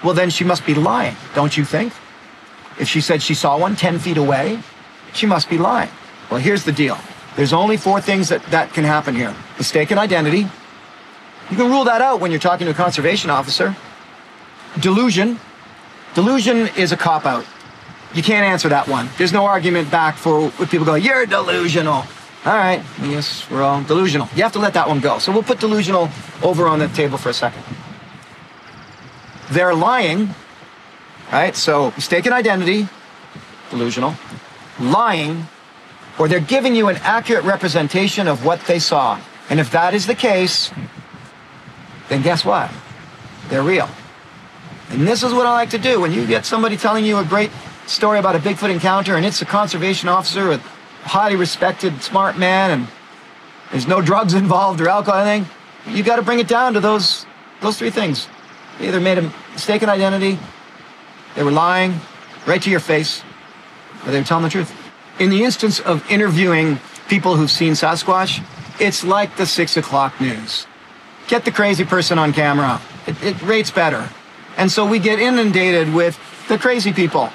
Well, 0.03 0.15
then 0.15 0.31
she 0.31 0.43
must 0.43 0.65
be 0.65 0.73
lying, 0.73 1.15
don't 1.35 1.55
you 1.55 1.63
think? 1.63 1.93
If 2.79 2.87
she 2.87 3.01
said 3.01 3.21
she 3.21 3.35
saw 3.35 3.55
one 3.59 3.75
10 3.75 3.99
feet 3.99 4.17
away, 4.17 4.59
she 5.13 5.27
must 5.27 5.47
be 5.47 5.59
lying. 5.59 5.91
Well, 6.31 6.39
here's 6.39 6.63
the 6.63 6.71
deal. 6.71 6.97
There's 7.35 7.53
only 7.53 7.77
four 7.77 8.01
things 8.01 8.29
that, 8.29 8.43
that 8.45 8.73
can 8.73 8.83
happen 8.83 9.13
here. 9.13 9.35
Mistaken 9.59 9.99
identity. 9.99 10.47
You 11.49 11.55
can 11.57 11.69
rule 11.69 11.85
that 11.85 12.01
out 12.01 12.19
when 12.19 12.31
you're 12.31 12.39
talking 12.39 12.65
to 12.65 12.71
a 12.71 12.75
conservation 12.75 13.29
officer. 13.29 13.75
Delusion. 14.79 15.39
Delusion 16.13 16.67
is 16.77 16.91
a 16.91 16.97
cop 16.97 17.25
out. 17.25 17.45
You 18.13 18.23
can't 18.23 18.45
answer 18.45 18.69
that 18.69 18.87
one. 18.87 19.09
There's 19.17 19.33
no 19.33 19.45
argument 19.45 19.91
back 19.91 20.15
for 20.17 20.49
people 20.67 20.85
go, 20.85 20.95
you're 20.95 21.25
delusional. 21.25 22.03
All 22.45 22.55
right, 22.55 22.81
yes, 23.01 23.49
we're 23.49 23.61
all 23.61 23.83
delusional. 23.83 24.29
You 24.35 24.43
have 24.43 24.53
to 24.53 24.59
let 24.59 24.73
that 24.75 24.87
one 24.87 24.99
go. 24.99 25.19
So 25.19 25.31
we'll 25.31 25.43
put 25.43 25.59
delusional 25.59 26.09
over 26.41 26.67
on 26.67 26.79
the 26.79 26.87
table 26.87 27.17
for 27.17 27.29
a 27.29 27.33
second. 27.33 27.63
They're 29.51 29.75
lying, 29.75 30.29
right? 31.31 31.55
So 31.55 31.91
mistaken 31.91 32.31
identity, 32.33 32.87
delusional, 33.69 34.15
lying, 34.79 35.47
or 36.17 36.27
they're 36.27 36.39
giving 36.39 36.75
you 36.75 36.87
an 36.87 36.97
accurate 36.97 37.43
representation 37.43 38.27
of 38.27 38.45
what 38.45 38.61
they 38.61 38.79
saw. 38.79 39.19
And 39.49 39.59
if 39.59 39.71
that 39.71 39.93
is 39.93 40.07
the 40.07 40.15
case, 40.15 40.71
then 42.09 42.21
guess 42.21 42.45
what? 42.45 42.71
They're 43.49 43.63
real. 43.63 43.89
And 44.89 45.07
this 45.07 45.23
is 45.23 45.33
what 45.33 45.45
I 45.45 45.51
like 45.51 45.71
to 45.71 45.77
do. 45.77 45.99
When 45.99 46.11
you 46.11 46.25
get 46.25 46.45
somebody 46.45 46.77
telling 46.77 47.05
you 47.05 47.17
a 47.17 47.25
great 47.25 47.51
story 47.85 48.19
about 48.19 48.35
a 48.35 48.39
Bigfoot 48.39 48.69
encounter 48.69 49.15
and 49.15 49.25
it's 49.25 49.41
a 49.41 49.45
conservation 49.45 50.09
officer, 50.09 50.51
a 50.51 50.57
highly 51.03 51.35
respected, 51.35 52.01
smart 52.01 52.37
man, 52.37 52.71
and 52.71 52.87
there's 53.71 53.87
no 53.87 54.01
drugs 54.01 54.33
involved 54.33 54.79
or 54.81 54.89
alcohol 54.89 55.21
anything, 55.21 55.49
you 55.87 56.03
got 56.03 56.17
to 56.17 56.21
bring 56.21 56.39
it 56.39 56.47
down 56.47 56.73
to 56.73 56.79
those, 56.79 57.25
those 57.61 57.77
three 57.77 57.89
things. 57.89 58.27
They 58.79 58.87
either 58.87 58.99
made 58.99 59.17
a 59.17 59.33
mistaken 59.53 59.89
identity, 59.89 60.37
they 61.35 61.43
were 61.43 61.51
lying 61.51 61.99
right 62.45 62.61
to 62.61 62.69
your 62.69 62.79
face, 62.79 63.23
or 64.05 64.11
they 64.11 64.19
were 64.19 64.25
telling 64.25 64.43
the 64.43 64.49
truth. 64.49 64.73
In 65.19 65.29
the 65.29 65.43
instance 65.43 65.79
of 65.79 66.09
interviewing 66.11 66.79
people 67.07 67.35
who've 67.35 67.51
seen 67.51 67.73
Sasquatch, 67.73 68.43
it's 68.79 69.03
like 69.03 69.35
the 69.37 69.45
six 69.45 69.77
o'clock 69.77 70.19
news. 70.21 70.66
Get 71.27 71.45
the 71.45 71.51
crazy 71.51 71.83
person 71.83 72.17
on 72.17 72.33
camera. 72.33 72.81
It, 73.05 73.21
it 73.23 73.41
rates 73.41 73.71
better. 73.71 74.09
And 74.57 74.71
so 74.71 74.87
we 74.87 74.99
get 74.99 75.19
inundated 75.19 75.93
with 75.93 76.17
the 76.47 76.57
crazy 76.57 76.93
people. 76.93 77.29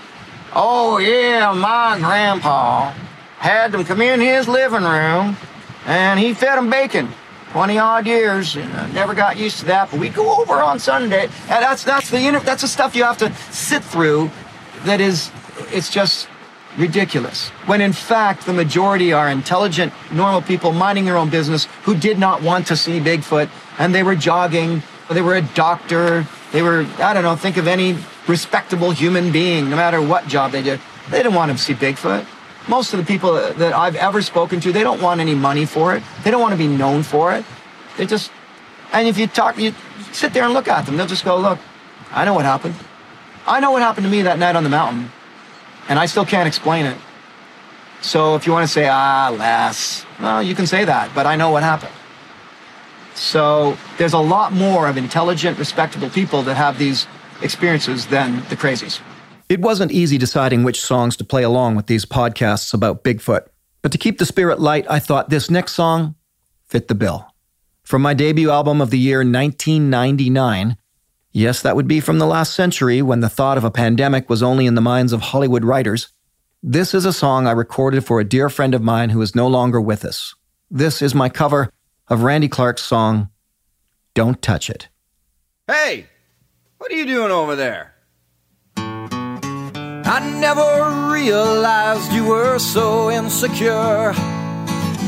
Oh, 0.54 0.98
yeah, 0.98 1.52
my 1.52 1.98
grandpa 1.98 2.92
had 3.38 3.72
them 3.72 3.84
come 3.84 4.00
in 4.00 4.20
his 4.20 4.48
living 4.48 4.82
room 4.82 5.36
and 5.86 6.18
he 6.18 6.34
fed 6.34 6.56
them 6.56 6.70
bacon. 6.70 7.08
20 7.50 7.78
odd 7.78 8.06
years. 8.06 8.56
And 8.56 8.72
I 8.74 8.90
never 8.92 9.14
got 9.14 9.36
used 9.36 9.58
to 9.60 9.66
that, 9.66 9.90
but 9.90 10.00
we 10.00 10.08
go 10.08 10.40
over 10.40 10.54
on 10.54 10.78
Sunday. 10.78 11.24
And 11.24 11.62
that's, 11.62 11.84
that's 11.84 12.10
the, 12.10 12.40
that's 12.44 12.62
the 12.62 12.68
stuff 12.68 12.96
you 12.96 13.04
have 13.04 13.18
to 13.18 13.32
sit 13.52 13.84
through 13.84 14.30
that 14.84 15.00
is, 15.00 15.30
it's 15.70 15.90
just 15.90 16.28
ridiculous. 16.78 17.50
When 17.66 17.80
in 17.80 17.92
fact, 17.92 18.46
the 18.46 18.54
majority 18.54 19.12
are 19.12 19.28
intelligent, 19.28 19.92
normal 20.10 20.40
people 20.40 20.72
minding 20.72 21.04
their 21.04 21.18
own 21.18 21.28
business 21.28 21.66
who 21.82 21.94
did 21.94 22.18
not 22.18 22.42
want 22.42 22.66
to 22.68 22.76
see 22.76 23.00
Bigfoot 23.00 23.50
and 23.82 23.92
they 23.92 24.04
were 24.04 24.14
jogging, 24.14 24.80
they 25.10 25.22
were 25.22 25.34
a 25.34 25.42
doctor, 25.42 26.24
they 26.52 26.62
were, 26.62 26.86
I 26.98 27.12
don't 27.12 27.24
know, 27.24 27.34
think 27.34 27.56
of 27.56 27.66
any 27.66 27.96
respectable 28.28 28.92
human 28.92 29.32
being, 29.32 29.70
no 29.70 29.74
matter 29.74 30.00
what 30.00 30.28
job 30.28 30.52
they 30.52 30.62
did. 30.62 30.80
They 31.10 31.16
didn't 31.16 31.34
want 31.34 31.50
to 31.50 31.58
see 31.58 31.74
Bigfoot. 31.74 32.24
Most 32.68 32.94
of 32.94 33.00
the 33.00 33.04
people 33.04 33.34
that 33.34 33.72
I've 33.72 33.96
ever 33.96 34.22
spoken 34.22 34.60
to, 34.60 34.70
they 34.70 34.84
don't 34.84 35.02
want 35.02 35.20
any 35.20 35.34
money 35.34 35.66
for 35.66 35.96
it. 35.96 36.04
They 36.22 36.30
don't 36.30 36.40
want 36.40 36.52
to 36.52 36.58
be 36.58 36.68
known 36.68 37.02
for 37.02 37.34
it. 37.34 37.44
They 37.96 38.06
just, 38.06 38.30
and 38.92 39.08
if 39.08 39.18
you 39.18 39.26
talk, 39.26 39.58
you 39.58 39.74
sit 40.12 40.32
there 40.32 40.44
and 40.44 40.54
look 40.54 40.68
at 40.68 40.86
them, 40.86 40.96
they'll 40.96 41.08
just 41.08 41.24
go, 41.24 41.36
look, 41.36 41.58
I 42.12 42.24
know 42.24 42.34
what 42.34 42.44
happened. 42.44 42.76
I 43.48 43.58
know 43.58 43.72
what 43.72 43.82
happened 43.82 44.04
to 44.04 44.10
me 44.12 44.22
that 44.22 44.38
night 44.38 44.54
on 44.54 44.62
the 44.62 44.70
mountain, 44.70 45.10
and 45.88 45.98
I 45.98 46.06
still 46.06 46.24
can't 46.24 46.46
explain 46.46 46.86
it. 46.86 46.96
So 48.00 48.36
if 48.36 48.46
you 48.46 48.52
want 48.52 48.64
to 48.64 48.72
say, 48.72 48.86
ah, 48.88 49.34
Les, 49.36 50.06
well, 50.20 50.40
you 50.40 50.54
can 50.54 50.68
say 50.68 50.84
that, 50.84 51.12
but 51.16 51.26
I 51.26 51.34
know 51.34 51.50
what 51.50 51.64
happened. 51.64 51.92
So 53.14 53.76
there's 53.98 54.12
a 54.12 54.18
lot 54.18 54.52
more 54.52 54.88
of 54.88 54.96
intelligent, 54.96 55.58
respectable 55.58 56.10
people 56.10 56.42
that 56.42 56.54
have 56.54 56.78
these 56.78 57.06
experiences 57.42 58.06
than 58.06 58.36
the 58.48 58.56
crazies. 58.56 59.00
It 59.48 59.60
wasn't 59.60 59.92
easy 59.92 60.18
deciding 60.18 60.62
which 60.62 60.80
songs 60.80 61.16
to 61.16 61.24
play 61.24 61.42
along 61.42 61.76
with 61.76 61.86
these 61.86 62.06
podcasts 62.06 62.72
about 62.72 63.04
Bigfoot, 63.04 63.46
but 63.82 63.92
to 63.92 63.98
keep 63.98 64.18
the 64.18 64.24
spirit 64.26 64.60
light, 64.60 64.86
I 64.88 64.98
thought 64.98 65.28
this 65.28 65.50
next 65.50 65.72
song 65.72 66.14
fit 66.66 66.88
the 66.88 66.94
bill. 66.94 67.26
From 67.82 68.00
my 68.00 68.14
debut 68.14 68.50
album 68.50 68.80
of 68.80 68.90
the 68.90 68.98
year 68.98 69.18
1999, 69.18 70.76
yes, 71.32 71.60
that 71.60 71.76
would 71.76 71.88
be 71.88 72.00
from 72.00 72.18
the 72.18 72.26
last 72.26 72.54
century 72.54 73.02
when 73.02 73.20
the 73.20 73.28
thought 73.28 73.58
of 73.58 73.64
a 73.64 73.70
pandemic 73.70 74.30
was 74.30 74.42
only 74.42 74.66
in 74.66 74.74
the 74.74 74.80
minds 74.80 75.12
of 75.12 75.20
Hollywood 75.20 75.64
writers, 75.64 76.08
this 76.62 76.94
is 76.94 77.04
a 77.04 77.12
song 77.12 77.48
I 77.48 77.50
recorded 77.50 78.06
for 78.06 78.20
a 78.20 78.24
dear 78.24 78.48
friend 78.48 78.72
of 78.72 78.82
mine 78.82 79.10
who 79.10 79.20
is 79.20 79.34
no 79.34 79.48
longer 79.48 79.80
with 79.80 80.04
us. 80.04 80.34
This 80.70 81.02
is 81.02 81.12
my 81.12 81.28
cover 81.28 81.70
of 82.12 82.22
Randy 82.22 82.46
Clark's 82.46 82.82
song, 82.82 83.30
Don't 84.14 84.42
Touch 84.42 84.68
It. 84.68 84.90
Hey, 85.66 86.08
what 86.76 86.92
are 86.92 86.94
you 86.94 87.06
doing 87.06 87.30
over 87.30 87.56
there? 87.56 87.94
I 88.76 90.20
never 90.38 91.10
realized 91.10 92.12
you 92.12 92.26
were 92.26 92.58
so 92.58 93.10
insecure. 93.10 94.12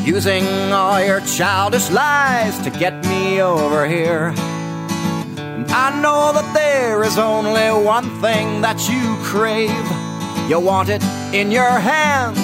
Using 0.02 0.46
all 0.72 1.04
your 1.04 1.20
childish 1.20 1.90
lies 1.90 2.58
to 2.60 2.70
get 2.70 3.04
me 3.04 3.42
over 3.42 3.86
here. 3.86 4.32
And 5.36 5.70
I 5.70 6.00
know 6.00 6.32
that 6.32 6.54
there 6.54 7.04
is 7.04 7.18
only 7.18 7.84
one 7.84 8.08
thing 8.22 8.62
that 8.62 8.80
you 8.88 9.14
crave. 9.22 9.68
You 10.48 10.58
want 10.58 10.88
it 10.88 11.02
in 11.34 11.50
your 11.50 11.68
hands 11.68 12.38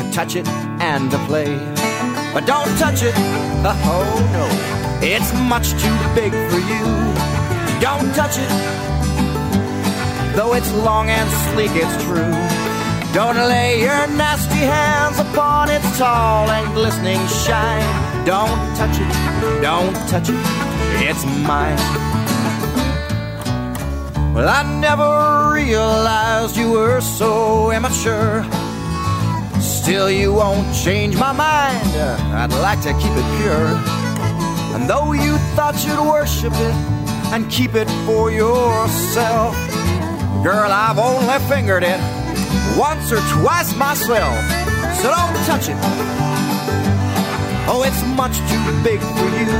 to 0.00 0.10
touch 0.10 0.36
it 0.36 0.48
and 0.48 1.10
to 1.10 1.18
play. 1.26 1.73
But 2.34 2.46
don't 2.46 2.76
touch 2.78 3.02
it, 3.02 3.14
oh 3.16 4.14
no, 4.36 4.44
it's 5.00 5.32
much 5.48 5.70
too 5.82 5.96
big 6.14 6.32
for 6.50 6.58
you. 6.58 6.84
Don't 7.80 8.12
touch 8.14 8.36
it 8.38 8.84
Though 10.34 10.52
it's 10.54 10.72
long 10.72 11.10
and 11.10 11.30
sleek, 11.30 11.70
it's 11.74 12.02
true. 12.02 12.34
Don't 13.14 13.36
lay 13.36 13.80
your 13.80 14.04
nasty 14.08 14.66
hands 14.66 15.20
upon 15.20 15.70
its 15.70 15.96
tall 15.96 16.50
and 16.50 16.74
glistening 16.74 17.24
shine. 17.28 18.26
Don't 18.26 18.58
touch 18.74 18.98
it, 18.98 19.62
don't 19.62 19.94
touch 20.08 20.30
it, 20.30 20.42
it's 21.08 21.24
mine. 21.24 21.78
Well, 24.34 24.48
I 24.48 24.62
never 24.80 25.52
realized 25.54 26.56
you 26.56 26.72
were 26.72 27.00
so 27.00 27.70
immature. 27.70 28.44
Still, 29.84 30.10
you 30.10 30.32
won't 30.32 30.74
change 30.74 31.14
my 31.14 31.30
mind. 31.30 31.86
Uh, 31.94 32.16
I'd 32.32 32.50
like 32.62 32.80
to 32.88 32.94
keep 32.94 33.12
it 33.12 33.28
pure. 33.36 33.68
And 34.72 34.88
though 34.88 35.12
you 35.12 35.36
thought 35.52 35.76
you'd 35.84 36.00
worship 36.00 36.54
it 36.54 36.74
and 37.34 37.50
keep 37.50 37.74
it 37.74 37.86
for 38.06 38.30
yourself, 38.30 39.52
girl, 40.42 40.72
I've 40.72 40.96
only 40.98 41.38
fingered 41.50 41.82
it 41.84 42.00
once 42.78 43.12
or 43.12 43.20
twice 43.36 43.76
myself. 43.76 44.32
So 45.04 45.12
don't 45.12 45.36
touch 45.44 45.68
it. 45.68 45.76
Oh, 47.68 47.84
it's 47.84 48.00
much 48.16 48.40
too 48.48 48.64
big 48.80 49.00
for 49.04 49.28
you. 49.36 49.52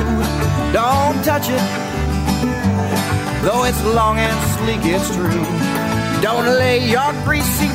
Don't 0.72 1.20
touch 1.22 1.52
it. 1.52 1.64
Though 3.44 3.64
it's 3.64 3.84
long 3.92 4.16
and 4.16 4.32
sleek, 4.56 4.80
it's 4.88 5.14
true. 5.14 5.44
Don't 6.22 6.46
lay 6.56 6.88
your 6.88 7.12
greasy 7.24 7.68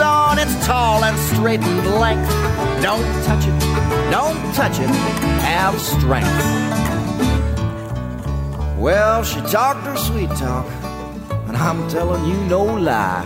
on 0.00 0.38
its 0.38 0.66
tall 0.66 1.04
and 1.04 1.18
straightened 1.18 1.86
length. 1.94 2.30
Don't 2.82 3.06
touch 3.24 3.44
it. 3.46 3.60
Don't 4.10 4.54
touch 4.54 4.78
it. 4.78 4.90
Have 5.42 5.80
strength. 5.80 6.28
Well, 8.78 9.22
she 9.22 9.40
talked 9.42 9.86
her 9.86 9.96
sweet 9.96 10.30
talk, 10.30 10.66
and 11.46 11.56
I'm 11.56 11.88
telling 11.88 12.24
you 12.24 12.36
no 12.46 12.64
lie. 12.64 13.24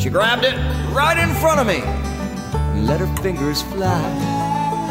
She 0.00 0.08
grabbed 0.08 0.44
it 0.44 0.56
right 0.92 1.18
in 1.18 1.34
front 1.36 1.60
of 1.60 1.66
me 1.66 1.82
and 1.82 2.86
let 2.86 3.00
her 3.00 3.16
fingers 3.22 3.62
fly. 3.62 4.02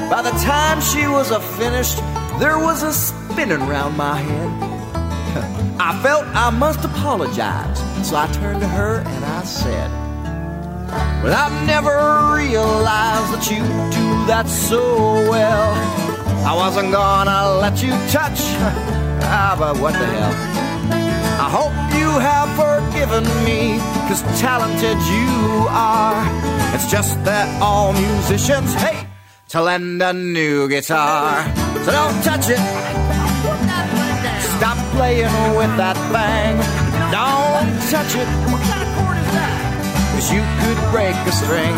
By 0.10 0.21
the 0.21 0.31
time 0.39 0.81
she 0.81 1.07
was 1.07 1.31
a 1.31 1.39
finished, 1.39 1.98
there 2.39 2.60
was 2.60 2.83
a 2.83 2.93
spinning 2.93 3.65
round 3.67 3.98
my 3.98 4.17
head. 4.17 5.77
I 5.79 6.00
felt 6.03 6.25
I 6.27 6.50
must 6.51 6.83
apologize, 6.86 7.79
so 8.07 8.17
I 8.17 8.27
turned 8.33 8.62
to 8.62 8.67
her 8.67 9.00
and 9.00 9.25
I 9.25 9.43
said, 9.43 9.89
Well, 11.24 11.33
I 11.33 11.65
never 11.65 12.36
realized 12.36 13.29
that 13.33 13.45
you 13.50 13.62
do 13.95 14.25
that 14.27 14.48
so 14.48 14.81
well. 15.29 15.71
I 16.45 16.53
wasn't 16.55 16.91
gonna 16.91 17.60
let 17.60 17.81
you 17.81 17.91
touch, 18.10 18.39
ah, 19.24 19.55
but 19.57 19.77
what 19.79 19.93
the 19.93 20.05
hell. 20.05 20.33
I 21.45 21.50
hope 21.50 21.74
you 21.98 22.10
have 22.19 22.50
forgiven 22.60 23.24
me, 23.45 23.79
cause 24.07 24.21
talented 24.41 24.98
you 25.15 25.67
are. 25.69 26.19
It's 26.75 26.89
just 26.89 27.24
that 27.24 27.48
all 27.62 27.93
musicians 27.93 28.74
hate 28.74 29.07
to 29.50 29.62
lend 29.62 30.01
a 30.01 30.13
new 30.13 30.67
guitar. 30.67 31.45
So 31.86 31.91
don't 31.91 32.24
touch 32.24 32.50
it. 32.50 32.62
Stop 34.57 34.77
playing 34.95 35.55
with 35.55 35.74
that 35.77 35.98
thing. 36.13 36.57
Don't 37.12 37.71
touch 37.91 38.15
it. 38.15 39.10
Cause 40.21 40.33
you 40.33 40.45
could 40.61 40.77
break 40.91 41.15
a 41.15 41.31
string. 41.31 41.73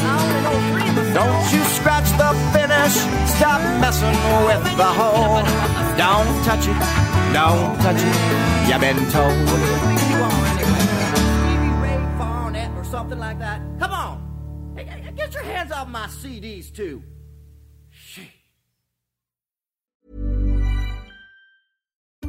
Don't 1.13 1.53
you 1.53 1.63
scratch 1.79 2.11
the 2.19 2.35
finish. 2.51 2.91
Stop 3.37 3.61
messing 3.79 4.19
with 4.43 4.63
the 4.75 4.83
hole. 4.83 5.39
Don't 5.95 6.43
touch 6.43 6.67
it. 6.67 6.75
Don't 7.31 7.79
touch 7.79 8.01
it. 8.03 8.13
You've 8.67 8.81
been 8.81 8.99
told. 9.11 9.31
Something 12.91 13.17
like 13.17 13.39
that. 13.39 13.61
Come 13.79 13.91
on. 13.91 14.75
Get 15.15 15.33
your 15.33 15.43
hands 15.43 15.71
off 15.71 15.87
my 15.87 16.07
CDs 16.07 16.69
too. 16.69 17.01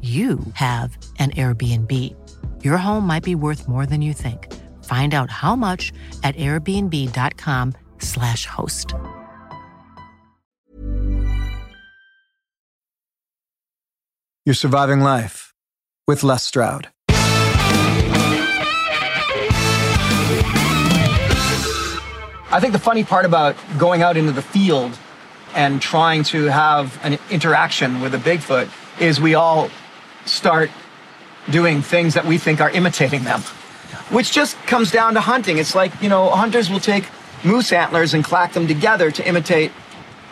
you 0.00 0.38
have 0.54 0.96
an 1.18 1.32
Airbnb. 1.32 1.92
Your 2.62 2.76
home 2.76 3.04
might 3.04 3.24
be 3.24 3.34
worth 3.34 3.66
more 3.66 3.84
than 3.84 4.00
you 4.00 4.12
think. 4.12 4.54
Find 4.84 5.12
out 5.12 5.28
how 5.28 5.56
much 5.56 5.92
at 6.22 6.36
airbnb.com/slash 6.36 8.46
host. 8.46 8.94
You're 14.46 14.54
surviving 14.54 15.00
life 15.00 15.52
with 16.06 16.22
Les 16.22 16.44
Stroud. 16.44 16.90
I 22.50 22.60
think 22.60 22.72
the 22.72 22.78
funny 22.78 23.04
part 23.04 23.26
about 23.26 23.56
going 23.76 24.00
out 24.00 24.16
into 24.16 24.32
the 24.32 24.40
field 24.40 24.98
and 25.54 25.82
trying 25.82 26.22
to 26.24 26.46
have 26.46 26.98
an 27.04 27.18
interaction 27.30 28.00
with 28.00 28.14
a 28.14 28.18
Bigfoot 28.18 28.70
is 28.98 29.20
we 29.20 29.34
all 29.34 29.68
start 30.24 30.70
doing 31.50 31.82
things 31.82 32.14
that 32.14 32.24
we 32.24 32.38
think 32.38 32.60
are 32.60 32.70
imitating 32.70 33.24
them, 33.24 33.40
which 34.10 34.32
just 34.32 34.56
comes 34.66 34.90
down 34.90 35.14
to 35.14 35.20
hunting. 35.20 35.58
It's 35.58 35.74
like, 35.74 36.02
you 36.02 36.08
know, 36.08 36.28
hunters 36.30 36.70
will 36.70 36.80
take 36.80 37.04
moose 37.44 37.72
antlers 37.72 38.14
and 38.14 38.24
clack 38.24 38.52
them 38.52 38.66
together 38.66 39.10
to 39.10 39.26
imitate 39.26 39.72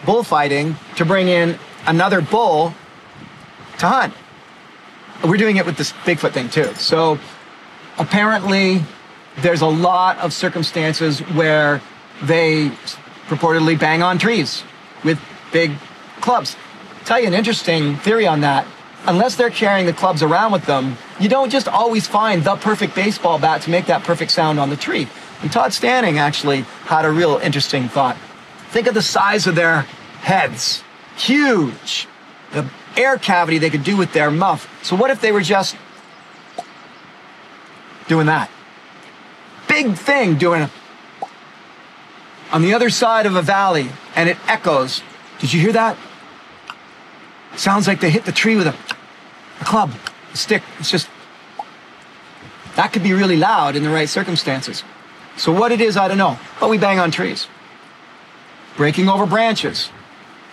bullfighting 0.05 0.77
to 0.97 1.05
bring 1.05 1.29
in 1.29 1.59
another 1.87 2.21
bull 2.21 2.75
to 3.79 3.87
hunt. 3.87 4.15
We're 5.25 5.37
doing 5.37 5.57
it 5.57 5.65
with 5.65 5.77
this 5.77 5.93
Bigfoot 5.93 6.33
thing 6.33 6.51
too. 6.51 6.75
So 6.75 7.19
apparently, 7.99 8.83
there's 9.39 9.63
a 9.63 9.67
lot 9.67 10.19
of 10.19 10.33
circumstances 10.33 11.21
where 11.21 11.81
they 12.23 12.71
purportedly 13.29 13.79
bang 13.79 14.03
on 14.03 14.19
trees 14.19 14.63
with 15.05 15.21
big 15.53 15.73
clubs. 16.21 16.57
Tell 17.05 17.21
you 17.21 17.27
an 17.27 17.35
interesting 17.35 17.97
theory 17.97 18.27
on 18.27 18.41
that. 18.41 18.67
Unless 19.07 19.37
they're 19.37 19.51
carrying 19.51 19.87
the 19.87 19.93
clubs 19.93 20.23
around 20.23 20.53
with 20.53 20.67
them, 20.67 20.97
you 21.21 21.29
don't 21.29 21.51
just 21.51 21.69
always 21.69 22.07
find 22.07 22.43
the 22.43 22.57
perfect 22.57 22.95
baseball 22.95 23.39
bat 23.39 23.63
to 23.63 23.71
make 23.71 23.87
that 23.87 24.03
perfect 24.03 24.33
sound 24.33 24.59
on 24.59 24.69
the 24.71 24.77
tree. 24.77 25.09
And 25.43 25.53
Todd 25.53 25.73
Standing 25.73 26.19
actually 26.19 26.63
had 26.87 27.05
a 27.05 27.11
real 27.11 27.37
interesting 27.37 27.89
thought. 27.89 28.17
Think 28.71 28.87
of 28.87 28.95
the 28.95 29.03
size 29.03 29.47
of 29.47 29.55
their 29.55 29.83
heads. 30.23 30.83
Huge. 31.17 32.09
The 32.53 32.69
air 32.97 33.17
cavity 33.17 33.59
they 33.59 33.71
could 33.71 33.85
do 33.85 33.97
with 33.97 34.13
their 34.13 34.31
muff. 34.31 34.69
So 34.83 34.97
what 34.97 35.11
if 35.11 35.21
they 35.21 35.31
were 35.31 35.43
just 35.43 35.77
doing 38.09 38.27
that? 38.27 38.51
Big 39.69 39.95
thing 39.95 40.37
doing 40.37 40.63
it 40.63 40.71
on 42.53 42.63
the 42.63 42.75
other 42.75 42.91
side 42.91 43.27
of 43.27 43.37
a 43.37 43.43
valley 43.43 43.89
and 44.15 44.29
it 44.29 44.37
echoes. 44.49 45.03
Did 45.39 45.53
you 45.53 45.61
hear 45.61 45.73
that? 45.73 45.97
Sounds 47.57 47.87
like 47.87 48.01
they 48.01 48.11
hit 48.11 48.25
the 48.25 48.33
tree 48.33 48.57
with 48.57 48.67
a, 48.67 48.71
a 48.71 48.96
club, 49.67 49.93
stick. 50.35 50.63
It's 50.79 50.91
just, 50.91 51.09
that 52.77 52.93
could 52.93 53.03
be 53.03 53.13
really 53.13 53.37
loud 53.37 53.77
in 53.77 53.83
the 53.83 53.91
right 53.91 54.09
circumstances. 54.09 54.85
So 55.37 55.53
what 55.53 55.73
it 55.73 55.81
is, 55.81 55.97
I 55.97 56.09
don't 56.09 56.19
know, 56.19 56.39
but 56.61 56.71
we 56.71 56.79
bang 56.79 56.99
on 56.99 57.11
trees. 57.11 57.49
Breaking 58.77 59.09
over 59.09 59.27
branches. 59.27 59.91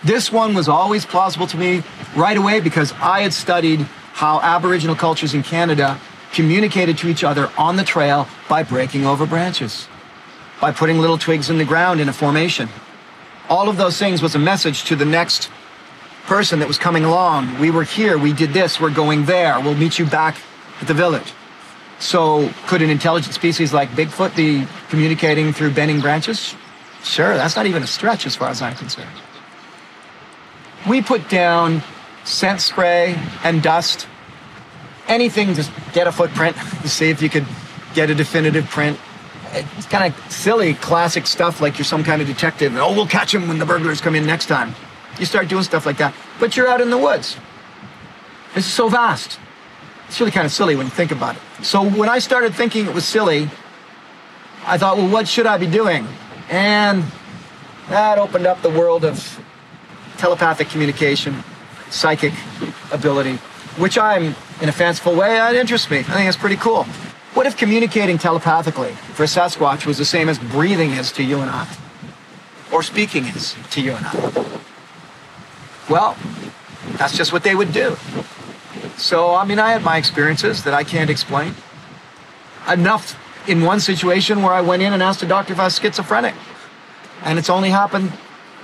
This 0.02 0.30
one 0.30 0.54
was 0.54 0.68
always 0.68 1.06
plausible 1.06 1.46
to 1.46 1.56
me 1.56 1.82
right 2.14 2.36
away 2.36 2.60
because 2.60 2.92
I 3.00 3.22
had 3.22 3.32
studied 3.32 3.80
how 4.12 4.40
Aboriginal 4.40 4.94
cultures 4.94 5.32
in 5.32 5.42
Canada 5.42 5.98
communicated 6.32 6.98
to 6.98 7.08
each 7.08 7.24
other 7.24 7.50
on 7.56 7.76
the 7.76 7.84
trail 7.84 8.28
by 8.48 8.62
breaking 8.62 9.06
over 9.06 9.24
branches, 9.24 9.88
by 10.60 10.72
putting 10.72 10.98
little 10.98 11.16
twigs 11.16 11.48
in 11.48 11.58
the 11.58 11.64
ground 11.64 12.00
in 12.00 12.08
a 12.08 12.12
formation. 12.12 12.68
All 13.48 13.68
of 13.68 13.76
those 13.76 13.98
things 13.98 14.20
was 14.20 14.34
a 14.34 14.38
message 14.38 14.84
to 14.84 14.96
the 14.96 15.04
next 15.04 15.50
person 16.26 16.58
that 16.60 16.68
was 16.68 16.78
coming 16.78 17.04
along. 17.04 17.58
We 17.58 17.70
were 17.70 17.84
here, 17.84 18.18
we 18.18 18.32
did 18.32 18.50
this, 18.50 18.80
we're 18.80 18.90
going 18.90 19.26
there, 19.26 19.60
we'll 19.60 19.74
meet 19.74 19.98
you 19.98 20.06
back 20.06 20.36
at 20.80 20.88
the 20.88 20.94
village. 20.94 21.32
So, 21.98 22.50
could 22.66 22.82
an 22.82 22.90
intelligent 22.90 23.34
species 23.34 23.72
like 23.72 23.88
Bigfoot 23.90 24.34
be 24.36 24.66
communicating 24.88 25.52
through 25.52 25.72
bending 25.72 26.00
branches? 26.00 26.54
Sure, 27.02 27.36
that's 27.36 27.56
not 27.56 27.66
even 27.66 27.82
a 27.82 27.86
stretch 27.86 28.26
as 28.26 28.34
far 28.34 28.48
as 28.48 28.60
I'm 28.62 28.74
concerned. 28.74 29.08
We 30.88 31.02
put 31.02 31.28
down 31.28 31.82
scent 32.24 32.60
spray 32.60 33.18
and 33.42 33.62
dust. 33.62 34.06
Anything, 35.06 35.54
to 35.54 35.70
get 35.92 36.06
a 36.06 36.12
footprint 36.12 36.56
to 36.82 36.88
see 36.88 37.10
if 37.10 37.20
you 37.20 37.28
could 37.28 37.46
get 37.94 38.10
a 38.10 38.14
definitive 38.14 38.66
print. 38.66 38.98
It's 39.52 39.86
kind 39.86 40.12
of 40.12 40.32
silly, 40.32 40.74
classic 40.74 41.26
stuff 41.26 41.60
like 41.60 41.78
you're 41.78 41.84
some 41.84 42.02
kind 42.02 42.20
of 42.20 42.26
detective. 42.26 42.74
Oh, 42.76 42.92
we'll 42.94 43.06
catch 43.06 43.34
him 43.34 43.46
when 43.46 43.58
the 43.58 43.66
burglars 43.66 44.00
come 44.00 44.14
in 44.14 44.26
next 44.26 44.46
time. 44.46 44.74
You 45.18 45.26
start 45.26 45.48
doing 45.48 45.62
stuff 45.62 45.86
like 45.86 45.98
that, 45.98 46.14
but 46.40 46.56
you're 46.56 46.68
out 46.68 46.80
in 46.80 46.90
the 46.90 46.98
woods. 46.98 47.36
It's 48.54 48.66
so 48.66 48.88
vast. 48.88 49.38
It's 50.08 50.20
really 50.20 50.32
kind 50.32 50.46
of 50.46 50.52
silly 50.52 50.76
when 50.76 50.86
you 50.86 50.92
think 50.92 51.10
about 51.10 51.36
it. 51.36 51.42
So 51.64 51.88
when 51.88 52.08
I 52.08 52.18
started 52.18 52.54
thinking 52.54 52.86
it 52.86 52.94
was 52.94 53.04
silly, 53.04 53.48
I 54.66 54.78
thought, 54.78 54.96
well, 54.96 55.08
what 55.08 55.28
should 55.28 55.46
I 55.46 55.58
be 55.58 55.66
doing? 55.66 56.06
And 56.50 57.04
that 57.88 58.18
opened 58.18 58.46
up 58.46 58.62
the 58.62 58.70
world 58.70 59.04
of 59.04 59.40
telepathic 60.18 60.68
communication, 60.68 61.42
psychic 61.90 62.32
ability, 62.92 63.36
which 63.76 63.98
I'm, 63.98 64.34
in 64.60 64.68
a 64.68 64.72
fanciful 64.72 65.14
way, 65.14 65.30
that 65.30 65.54
interests 65.54 65.90
me. 65.90 65.98
I 65.98 66.02
think 66.02 66.28
it's 66.28 66.36
pretty 66.36 66.56
cool. 66.56 66.84
What 67.34 67.46
if 67.46 67.56
communicating 67.56 68.18
telepathically 68.18 68.92
for 68.92 69.24
Sasquatch 69.24 69.86
was 69.86 69.98
the 69.98 70.04
same 70.04 70.28
as 70.28 70.38
breathing 70.38 70.90
is 70.92 71.10
to 71.12 71.24
you 71.24 71.40
and 71.40 71.50
I? 71.50 71.68
Or 72.72 72.82
speaking 72.82 73.24
is 73.24 73.56
to 73.70 73.80
you 73.80 73.92
and 73.92 74.06
I? 74.06 74.44
Well, 75.88 76.16
that's 76.96 77.16
just 77.16 77.32
what 77.32 77.42
they 77.42 77.54
would 77.54 77.72
do. 77.72 77.96
So, 78.96 79.34
I 79.34 79.44
mean, 79.44 79.58
I 79.58 79.72
had 79.72 79.82
my 79.82 79.96
experiences 79.96 80.64
that 80.64 80.74
I 80.74 80.84
can't 80.84 81.10
explain. 81.10 81.54
Enough 82.68 83.18
in 83.48 83.62
one 83.62 83.80
situation 83.80 84.42
where 84.42 84.52
I 84.52 84.60
went 84.60 84.82
in 84.82 84.92
and 84.92 85.02
asked 85.02 85.22
a 85.22 85.26
doctor 85.26 85.52
if 85.52 85.58
I 85.58 85.64
was 85.64 85.78
schizophrenic. 85.78 86.34
And 87.22 87.38
it's 87.38 87.50
only 87.50 87.70
happened 87.70 88.12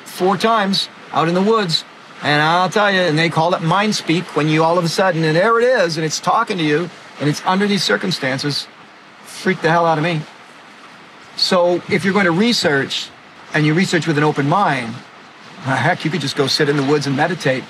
four 0.05 0.37
times 0.37 0.89
out 1.13 1.29
in 1.29 1.35
the 1.35 1.43
woods. 1.43 1.85
And 2.23 2.43
I'll 2.43 2.71
tell 2.71 2.91
you, 2.91 3.01
and 3.01 3.19
they 3.19 3.29
call 3.29 3.55
it 3.55 3.63
mind 3.63 3.95
speak 3.95 4.37
when 4.37 4.49
you 4.49 4.63
all 4.63 4.79
of 4.79 4.85
a 4.85 4.89
sudden, 4.89 5.25
and 5.25 5.37
there 5.37 5.59
it 5.59 5.65
is, 5.65 5.97
and 5.97 6.05
it's 6.05 6.21
talking 6.21 6.59
to 6.59 6.65
you, 6.65 6.91
and 7.19 7.29
it's 7.29 7.45
under 7.47 7.67
these 7.67 7.83
circumstances, 7.83 8.69
freaked 9.23 9.63
the 9.63 9.71
hell 9.71 9.87
out 9.87 9.99
of 9.99 10.05
me. 10.05 10.21
So 11.37 11.83
if 11.91 12.05
you're 12.05 12.13
going 12.13 12.27
to 12.27 12.31
research, 12.31 13.09
and 13.55 13.65
you 13.65 13.73
research 13.75 14.07
with 14.07 14.19
an 14.19 14.25
open 14.25 14.49
mind, 14.49 14.95
Uh, 15.65 15.77
heck, 15.77 16.05
you 16.05 16.11
could 16.11 16.21
just 16.21 16.37
go 16.37 16.47
sit 16.47 16.69
in 16.69 16.77
the 16.77 16.83
woods 16.83 17.07
and 17.07 17.17
meditate 17.17 17.65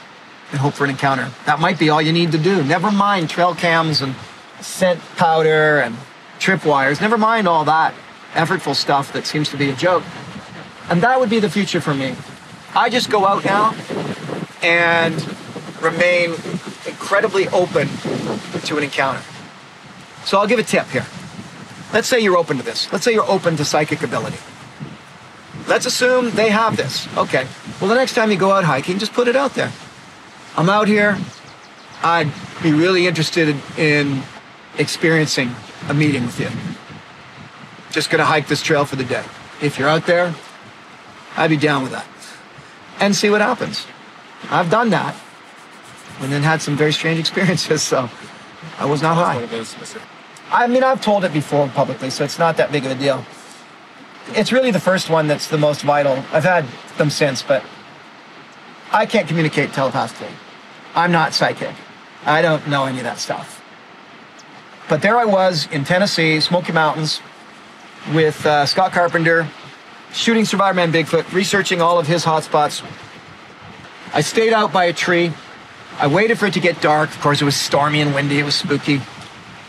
and 0.50 0.60
hope 0.60 0.74
for 0.74 0.84
an 0.84 0.90
encounter. 0.90 1.28
That 1.46 1.58
might 1.58 1.78
be 1.78 1.90
all 1.90 2.00
you 2.00 2.12
need 2.12 2.32
to 2.32 2.38
do. 2.38 2.62
Never 2.62 2.90
mind 2.90 3.30
trail 3.30 3.54
cams 3.54 4.00
and 4.00 4.14
scent 4.60 5.00
powder 5.16 5.80
and 5.80 5.96
tripwires. 6.38 7.00
Never 7.00 7.18
mind 7.18 7.48
all 7.48 7.64
that 7.64 7.94
effortful 8.32 8.74
stuff 8.74 9.12
that 9.12 9.26
seems 9.26 9.48
to 9.50 9.56
be 9.56 9.70
a 9.70 9.74
joke. 9.74 10.04
And 10.88 11.02
that 11.02 11.18
would 11.18 11.30
be 11.30 11.40
the 11.40 11.50
future 11.50 11.80
for 11.80 11.94
me. 11.94 12.14
I 12.74 12.88
just 12.88 13.10
go 13.10 13.26
out 13.26 13.44
now 13.44 13.74
and 14.62 15.14
remain 15.80 16.30
incredibly 16.86 17.48
open 17.48 17.88
to 18.64 18.76
an 18.76 18.84
encounter. 18.84 19.22
So 20.24 20.38
I'll 20.38 20.46
give 20.46 20.58
a 20.58 20.62
tip 20.62 20.86
here. 20.88 21.06
Let's 21.92 22.06
say 22.06 22.20
you're 22.20 22.36
open 22.36 22.58
to 22.58 22.62
this. 22.62 22.92
Let's 22.92 23.04
say 23.04 23.12
you're 23.12 23.28
open 23.28 23.56
to 23.56 23.64
psychic 23.64 24.02
ability. 24.02 24.36
Let's 25.66 25.86
assume 25.86 26.30
they 26.30 26.50
have 26.50 26.76
this. 26.76 27.08
Okay. 27.16 27.46
Well, 27.80 27.88
the 27.88 27.94
next 27.94 28.14
time 28.14 28.30
you 28.30 28.36
go 28.36 28.52
out 28.52 28.64
hiking, 28.64 28.98
just 28.98 29.14
put 29.14 29.26
it 29.26 29.36
out 29.36 29.54
there. 29.54 29.72
I'm 30.54 30.68
out 30.68 30.86
here. 30.86 31.16
I'd 32.02 32.30
be 32.62 32.72
really 32.72 33.06
interested 33.06 33.56
in 33.78 34.22
experiencing 34.76 35.54
a 35.88 35.94
meeting 35.94 36.26
with 36.26 36.38
you. 36.38 36.50
Just 37.90 38.10
gonna 38.10 38.24
hike 38.24 38.48
this 38.48 38.62
trail 38.62 38.84
for 38.84 38.96
the 38.96 39.04
day. 39.04 39.24
If 39.62 39.78
you're 39.78 39.88
out 39.88 40.04
there, 40.04 40.34
I'd 41.36 41.48
be 41.48 41.56
down 41.56 41.82
with 41.82 41.92
that. 41.92 42.06
And 43.00 43.16
see 43.16 43.30
what 43.30 43.40
happens. 43.40 43.86
I've 44.50 44.70
done 44.70 44.90
that. 44.90 45.16
And 46.20 46.30
then 46.30 46.42
had 46.42 46.60
some 46.60 46.76
very 46.76 46.92
strange 46.92 47.18
experiences, 47.24 47.82
so 47.82 48.10
I 48.78 48.84
was 48.84 49.00
not 49.00 49.14
high. 49.14 49.42
I 50.52 50.66
mean, 50.66 50.84
I've 50.84 51.00
told 51.00 51.24
it 51.24 51.32
before 51.32 51.68
publicly, 51.68 52.10
so 52.10 52.24
it's 52.24 52.38
not 52.38 52.58
that 52.58 52.70
big 52.72 52.84
of 52.84 52.90
a 52.90 52.94
deal. 52.94 53.24
It's 54.28 54.52
really 54.52 54.70
the 54.70 54.80
first 54.80 55.10
one 55.10 55.26
that's 55.26 55.48
the 55.48 55.58
most 55.58 55.82
vital. 55.82 56.24
I've 56.32 56.44
had 56.44 56.64
them 56.98 57.10
since, 57.10 57.42
but 57.42 57.64
I 58.92 59.06
can't 59.06 59.26
communicate 59.26 59.72
telepathically. 59.72 60.34
I'm 60.94 61.12
not 61.12 61.34
psychic. 61.34 61.74
I 62.24 62.42
don't 62.42 62.68
know 62.68 62.84
any 62.84 62.98
of 62.98 63.04
that 63.04 63.18
stuff. 63.18 63.62
But 64.88 65.02
there 65.02 65.16
I 65.16 65.24
was 65.24 65.68
in 65.70 65.84
Tennessee, 65.84 66.40
Smoky 66.40 66.72
Mountains, 66.72 67.20
with 68.12 68.44
uh, 68.44 68.66
Scott 68.66 68.92
Carpenter, 68.92 69.48
shooting 70.12 70.44
Survivorman 70.44 70.92
Bigfoot, 70.92 71.32
researching 71.32 71.80
all 71.80 71.98
of 71.98 72.06
his 72.06 72.24
hotspots. 72.24 72.84
I 74.12 74.20
stayed 74.20 74.52
out 74.52 74.72
by 74.72 74.86
a 74.86 74.92
tree. 74.92 75.32
I 75.98 76.08
waited 76.08 76.38
for 76.38 76.46
it 76.46 76.54
to 76.54 76.60
get 76.60 76.80
dark. 76.80 77.10
Of 77.10 77.20
course, 77.20 77.40
it 77.40 77.44
was 77.44 77.56
stormy 77.56 78.00
and 78.00 78.14
windy. 78.14 78.40
It 78.40 78.44
was 78.44 78.56
spooky. 78.56 79.00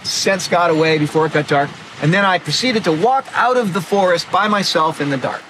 Sent 0.03 0.47
got 0.49 0.71
away 0.71 0.97
before 0.97 1.27
it 1.27 1.33
got 1.33 1.47
dark. 1.47 1.69
And 2.01 2.13
then 2.13 2.25
I 2.25 2.39
proceeded 2.39 2.83
to 2.85 2.91
walk 2.91 3.27
out 3.33 3.57
of 3.57 3.73
the 3.73 3.81
forest 3.81 4.31
by 4.31 4.47
myself 4.47 4.99
in 4.99 5.11
the 5.11 5.17
dark. 5.17 5.43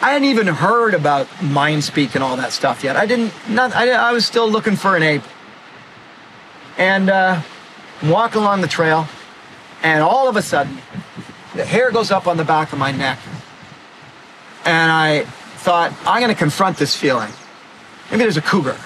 I 0.00 0.12
hadn't 0.12 0.28
even 0.28 0.46
heard 0.46 0.94
about 0.94 1.26
mind 1.42 1.82
speak 1.82 2.14
and 2.14 2.22
all 2.22 2.36
that 2.36 2.52
stuff 2.52 2.84
yet. 2.84 2.96
I 2.96 3.06
didn't, 3.06 3.32
not, 3.48 3.74
I, 3.74 3.90
I 3.90 4.12
was 4.12 4.24
still 4.26 4.48
looking 4.48 4.76
for 4.76 4.96
an 4.96 5.02
ape. 5.02 5.22
And 6.76 7.10
uh, 7.10 7.40
walk 8.02 8.34
along 8.34 8.60
the 8.60 8.68
trail, 8.68 9.08
and 9.82 10.02
all 10.02 10.28
of 10.28 10.36
a 10.36 10.42
sudden, 10.42 10.78
the 11.54 11.64
hair 11.64 11.90
goes 11.90 12.10
up 12.10 12.26
on 12.26 12.36
the 12.36 12.44
back 12.44 12.72
of 12.72 12.78
my 12.78 12.92
neck. 12.92 13.18
And 14.64 14.90
I 14.90 15.24
thought, 15.24 15.92
I'm 16.04 16.20
going 16.20 16.32
to 16.32 16.38
confront 16.38 16.76
this 16.76 16.96
feeling. 16.96 17.30
Maybe 18.10 18.22
there's 18.22 18.36
a 18.36 18.42
cougar. 18.42 18.76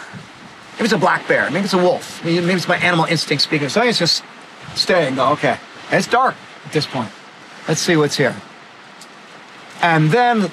Maybe 0.75 0.85
it's 0.85 0.93
a 0.93 0.99
black 0.99 1.27
bear. 1.27 1.51
Maybe 1.51 1.65
it's 1.65 1.75
a 1.75 1.79
wolf. 1.79 2.25
Maybe, 2.25 2.41
maybe 2.41 2.55
it's 2.55 2.69
my 2.69 2.79
animal 2.79 3.07
instinct 3.07 3.43
speaking. 3.43 3.69
So 3.69 3.81
I 3.81 3.91
just 3.91 4.23
stay 4.75 5.09
and 5.09 5.17
go, 5.17 5.33
okay. 5.33 5.59
And 5.91 5.95
it's 5.95 6.07
dark 6.07 6.35
at 6.65 6.73
this 6.73 6.87
point. 6.87 7.11
Let's 7.67 7.81
see 7.81 7.97
what's 7.97 8.17
here. 8.17 8.37
And 9.83 10.11
then 10.11 10.51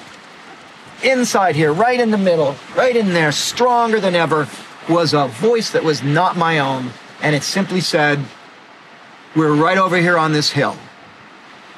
inside 1.02 1.56
here, 1.56 1.72
right 1.72 1.98
in 1.98 2.10
the 2.10 2.18
middle, 2.18 2.56
right 2.76 2.96
in 2.96 3.12
there, 3.12 3.32
stronger 3.32 4.00
than 4.00 4.14
ever, 4.14 4.48
was 4.88 5.14
a 5.14 5.26
voice 5.28 5.70
that 5.70 5.84
was 5.84 6.02
not 6.02 6.36
my 6.36 6.58
own. 6.58 6.90
And 7.22 7.34
it 7.34 7.42
simply 7.42 7.80
said, 7.80 8.20
We're 9.34 9.54
right 9.54 9.78
over 9.78 9.96
here 9.96 10.16
on 10.16 10.32
this 10.32 10.52
hill. 10.52 10.76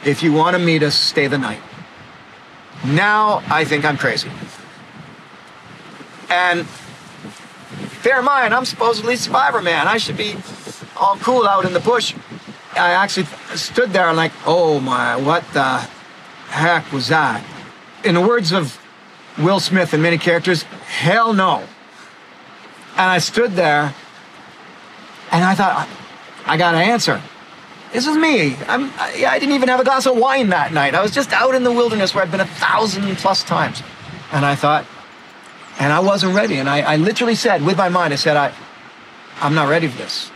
If 0.05 0.23
you 0.23 0.33
want 0.33 0.57
to 0.57 0.63
meet 0.63 0.83
us, 0.83 0.95
stay 0.95 1.27
the 1.27 1.39
night. 1.39 1.61
Now 2.85 3.43
I 3.49 3.65
think 3.65 3.85
I'm 3.85 3.97
crazy. 3.97 4.31
And 6.31 6.67
bear 8.05 8.21
in 8.21 8.25
mind, 8.25 8.55
I'm 8.55 8.65
supposedly 8.65 9.15
Survivorman. 9.15 9.87
I 9.87 9.97
should 9.97 10.17
be 10.17 10.37
all 10.97 11.17
cool 11.17 11.47
out 11.49 11.65
in 11.65 11.73
the 11.73 11.81
bush. 11.81 12.15
I 12.79 12.91
actually 12.91 13.27
stood 13.57 13.91
there 13.91 14.09
and 14.09 14.17
like, 14.17 14.33
oh 14.47 14.81
my, 14.81 15.17
what 15.17 15.45
the 15.53 15.79
heck 16.49 16.91
was 16.93 17.09
that? 17.09 17.45
In 18.05 18.15
the 18.15 18.21
words 18.21 18.53
of 18.53 18.79
Will 19.39 19.61
Smith 19.61 19.93
and 19.93 20.03
many 20.03 20.19
characters, 20.19 20.63
hell 20.63 21.33
no. 21.33 21.59
And 22.93 23.11
I 23.11 23.19
stood 23.19 23.53
there 23.53 23.95
and 25.31 25.45
I 25.45 25.55
thought, 25.55 25.89
I, 26.47 26.57
got 26.57 26.73
to 26.73 26.79
answer. 26.79 27.21
This 27.93 28.07
is 28.07 28.17
me. 28.17 28.57
I'm, 28.67 28.91
I, 28.97 29.25
I 29.29 29.39
didn't 29.39 29.55
even 29.55 29.69
have 29.69 29.81
a 29.81 29.85
glass 29.85 30.07
of 30.07 30.17
wine 30.17 30.49
that 30.49 30.73
night. 30.73 30.95
I 30.95 31.03
was 31.03 31.13
just 31.13 31.33
out 31.33 31.55
in 31.55 31.65
the 31.65 31.73
wilderness 31.73 32.15
where 32.15 32.25
I'd 32.25 32.31
been 32.31 32.41
a 32.41 32.47
thousand 32.47 33.05
plus 33.17 33.43
times. 33.43 33.83
And 34.33 34.45
I 34.45 34.55
thought, 34.55 34.87
and 35.79 35.93
I 35.93 36.01
wasn't 36.01 36.35
ready. 36.35 36.57
And 36.57 36.69
I, 36.69 36.81
I 36.81 36.97
literally 36.97 37.35
said, 37.35 37.65
with 37.65 37.77
my 37.77 37.89
mind, 37.89 38.13
I 38.13 38.17
said, 38.17 38.37
I, 38.37 38.53
I'm 39.41 39.55
not 39.55 39.69
ready 39.69 39.89
for 39.89 39.99
this. 39.99 40.31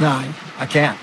No, 0.00 0.32
I, 0.62 0.66
can't. 0.66 0.98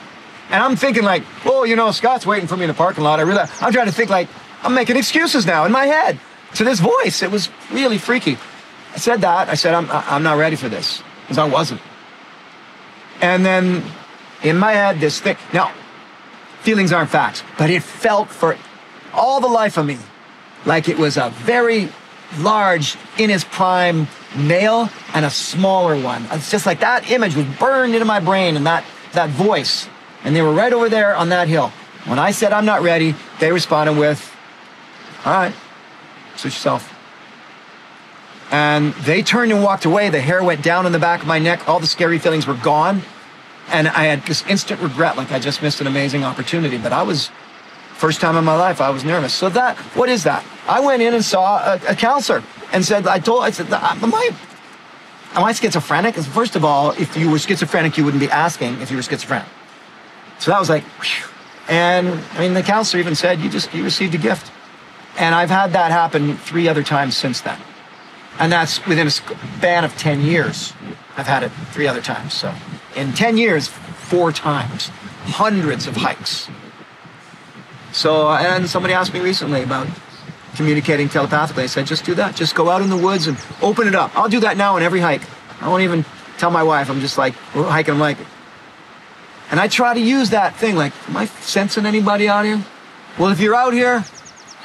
And 0.49 0.63
I'm 0.63 0.75
thinking 0.75 1.03
like, 1.03 1.23
oh, 1.45 1.63
you 1.63 1.75
know, 1.75 1.91
Scott's 1.91 2.25
waiting 2.25 2.47
for 2.47 2.57
me 2.57 2.63
in 2.63 2.67
the 2.69 2.73
parking 2.73 3.03
lot. 3.03 3.19
I 3.19 3.23
really, 3.23 3.41
I'm 3.61 3.71
trying 3.71 3.87
to 3.87 3.91
think 3.91 4.09
like, 4.09 4.27
I'm 4.63 4.73
making 4.73 4.97
excuses 4.97 5.45
now 5.45 5.65
in 5.65 5.71
my 5.71 5.85
head 5.85 6.19
to 6.55 6.63
this 6.63 6.79
voice. 6.79 7.21
It 7.21 7.31
was 7.31 7.49
really 7.71 7.97
freaky. 7.97 8.37
I 8.93 8.97
said 8.97 9.21
that. 9.21 9.49
I 9.49 9.53
said, 9.53 9.73
I'm, 9.73 9.87
I'm 9.91 10.23
not 10.23 10.37
ready 10.37 10.55
for 10.55 10.69
this 10.69 11.03
because 11.21 11.37
I 11.37 11.45
wasn't. 11.45 11.81
And 13.21 13.45
then 13.45 13.83
in 14.43 14.57
my 14.57 14.71
head, 14.71 14.99
this 14.99 15.19
thing. 15.19 15.37
Now, 15.53 15.71
feelings 16.61 16.91
aren't 16.91 17.09
facts, 17.09 17.43
but 17.57 17.69
it 17.69 17.83
felt 17.83 18.29
for 18.29 18.57
all 19.13 19.39
the 19.39 19.47
life 19.47 19.77
of 19.77 19.85
me 19.85 19.97
like 20.65 20.89
it 20.89 20.97
was 20.97 21.17
a 21.17 21.29
very 21.29 21.89
large, 22.39 22.95
in 23.17 23.29
his 23.29 23.43
prime 23.43 24.07
male 24.35 24.89
and 25.13 25.25
a 25.25 25.29
smaller 25.29 25.99
one. 25.99 26.25
It's 26.31 26.51
just 26.51 26.65
like 26.65 26.81
that 26.81 27.09
image 27.09 27.35
was 27.35 27.45
burned 27.57 27.93
into 27.93 28.05
my 28.05 28.19
brain 28.19 28.55
and 28.55 28.65
that, 28.65 28.83
that 29.13 29.29
voice. 29.29 29.87
And 30.23 30.35
they 30.35 30.41
were 30.41 30.53
right 30.53 30.73
over 30.73 30.89
there 30.89 31.15
on 31.15 31.29
that 31.29 31.47
hill. 31.47 31.71
When 32.05 32.19
I 32.19 32.31
said 32.31 32.53
I'm 32.53 32.65
not 32.65 32.81
ready, 32.81 33.15
they 33.39 33.51
responded 33.51 33.97
with, 33.97 34.35
all 35.25 35.33
right, 35.33 35.53
suit 36.35 36.49
yourself. 36.49 36.95
And 38.51 38.93
they 38.95 39.21
turned 39.21 39.51
and 39.51 39.63
walked 39.63 39.85
away. 39.85 40.09
The 40.09 40.21
hair 40.21 40.43
went 40.43 40.63
down 40.63 40.85
in 40.85 40.91
the 40.91 40.99
back 40.99 41.21
of 41.21 41.27
my 41.27 41.39
neck. 41.39 41.67
All 41.69 41.79
the 41.79 41.87
scary 41.87 42.17
feelings 42.17 42.47
were 42.47 42.55
gone. 42.55 43.03
And 43.67 43.87
I 43.87 44.05
had 44.05 44.23
this 44.23 44.43
instant 44.47 44.81
regret, 44.81 45.17
like 45.17 45.31
I 45.31 45.37
just 45.37 45.61
missed 45.61 45.81
an 45.81 45.87
amazing 45.87 46.23
opportunity. 46.23 46.77
But 46.79 46.91
I 46.91 47.03
was, 47.03 47.29
first 47.93 48.19
time 48.19 48.35
in 48.35 48.43
my 48.43 48.55
life, 48.55 48.81
I 48.81 48.89
was 48.89 49.03
nervous. 49.03 49.33
So 49.33 49.49
that, 49.49 49.77
what 49.95 50.09
is 50.09 50.23
that? 50.23 50.43
I 50.67 50.79
went 50.79 51.03
in 51.03 51.13
and 51.13 51.23
saw 51.23 51.59
a, 51.59 51.79
a 51.89 51.95
counselor 51.95 52.43
and 52.73 52.83
said, 52.83 53.05
I 53.05 53.19
told, 53.19 53.43
I 53.43 53.51
said, 53.51 53.71
am 53.71 54.13
I, 54.15 54.31
Am 55.33 55.43
I 55.43 55.53
schizophrenic? 55.53 56.15
First 56.15 56.55
of 56.55 56.65
all, 56.65 56.91
if 56.91 57.15
you 57.15 57.29
were 57.29 57.37
schizophrenic, 57.37 57.97
you 57.97 58.03
wouldn't 58.03 58.21
be 58.21 58.29
asking 58.29 58.81
if 58.81 58.89
you 58.89 58.97
were 58.97 59.03
schizophrenic. 59.03 59.47
So 60.39 60.51
that 60.51 60.59
was 60.59 60.69
like, 60.69 60.83
whew. 60.83 61.27
and 61.67 62.07
I 62.33 62.39
mean, 62.39 62.53
the 62.53 62.63
counselor 62.63 62.99
even 62.99 63.13
said, 63.15 63.39
you 63.39 63.49
just, 63.49 63.73
you 63.73 63.83
received 63.83 64.15
a 64.15 64.17
gift. 64.17 64.51
And 65.17 65.35
I've 65.35 65.49
had 65.49 65.73
that 65.73 65.91
happen 65.91 66.37
three 66.37 66.67
other 66.67 66.81
times 66.81 67.15
since 67.15 67.41
then. 67.41 67.59
And 68.39 68.51
that's 68.51 68.85
within 68.87 69.07
a 69.07 69.11
span 69.11 69.83
of 69.83 69.97
10 69.97 70.21
years. 70.21 70.73
I've 71.17 71.27
had 71.27 71.43
it 71.43 71.49
three 71.71 71.87
other 71.87 72.01
times. 72.01 72.33
So 72.33 72.53
in 72.95 73.13
10 73.13 73.37
years, 73.37 73.67
four 73.67 74.31
times, 74.31 74.87
hundreds 75.25 75.87
of 75.87 75.97
hikes. 75.97 76.49
So, 77.91 78.29
and 78.29 78.69
somebody 78.69 78.93
asked 78.93 79.13
me 79.13 79.19
recently 79.19 79.61
about 79.61 79.87
communicating 80.59 81.07
telepathically. 81.07 81.63
I 81.63 81.67
said, 81.67 81.87
just 81.87 82.03
do 82.03 82.15
that. 82.15 82.35
Just 82.35 82.53
go 82.53 82.69
out 82.69 82.81
in 82.81 82.89
the 82.89 82.97
woods 82.97 83.27
and 83.27 83.37
open 83.61 83.87
it 83.87 83.95
up. 83.95 84.11
I'll 84.13 84.27
do 84.27 84.41
that 84.41 84.57
now 84.57 84.75
on 84.75 84.83
every 84.83 84.99
hike. 84.99 85.21
I 85.61 85.69
won't 85.69 85.83
even 85.83 86.03
tell 86.37 86.51
my 86.51 86.63
wife. 86.63 86.89
I'm 86.89 86.99
just 86.99 87.17
like, 87.17 87.33
we're 87.55 87.63
hiking. 87.63 87.93
I'm 87.93 87.99
like, 88.01 88.17
and 89.51 89.57
I 89.57 89.69
try 89.69 89.93
to 89.93 90.01
use 90.01 90.31
that 90.31 90.57
thing 90.57 90.75
like, 90.75 90.91
am 91.07 91.15
I 91.15 91.27
sensing 91.27 91.85
anybody 91.85 92.27
out 92.27 92.43
here? 92.43 92.61
Well, 93.17 93.31
if 93.31 93.39
you're 93.39 93.55
out 93.55 93.71
here, 93.71 94.03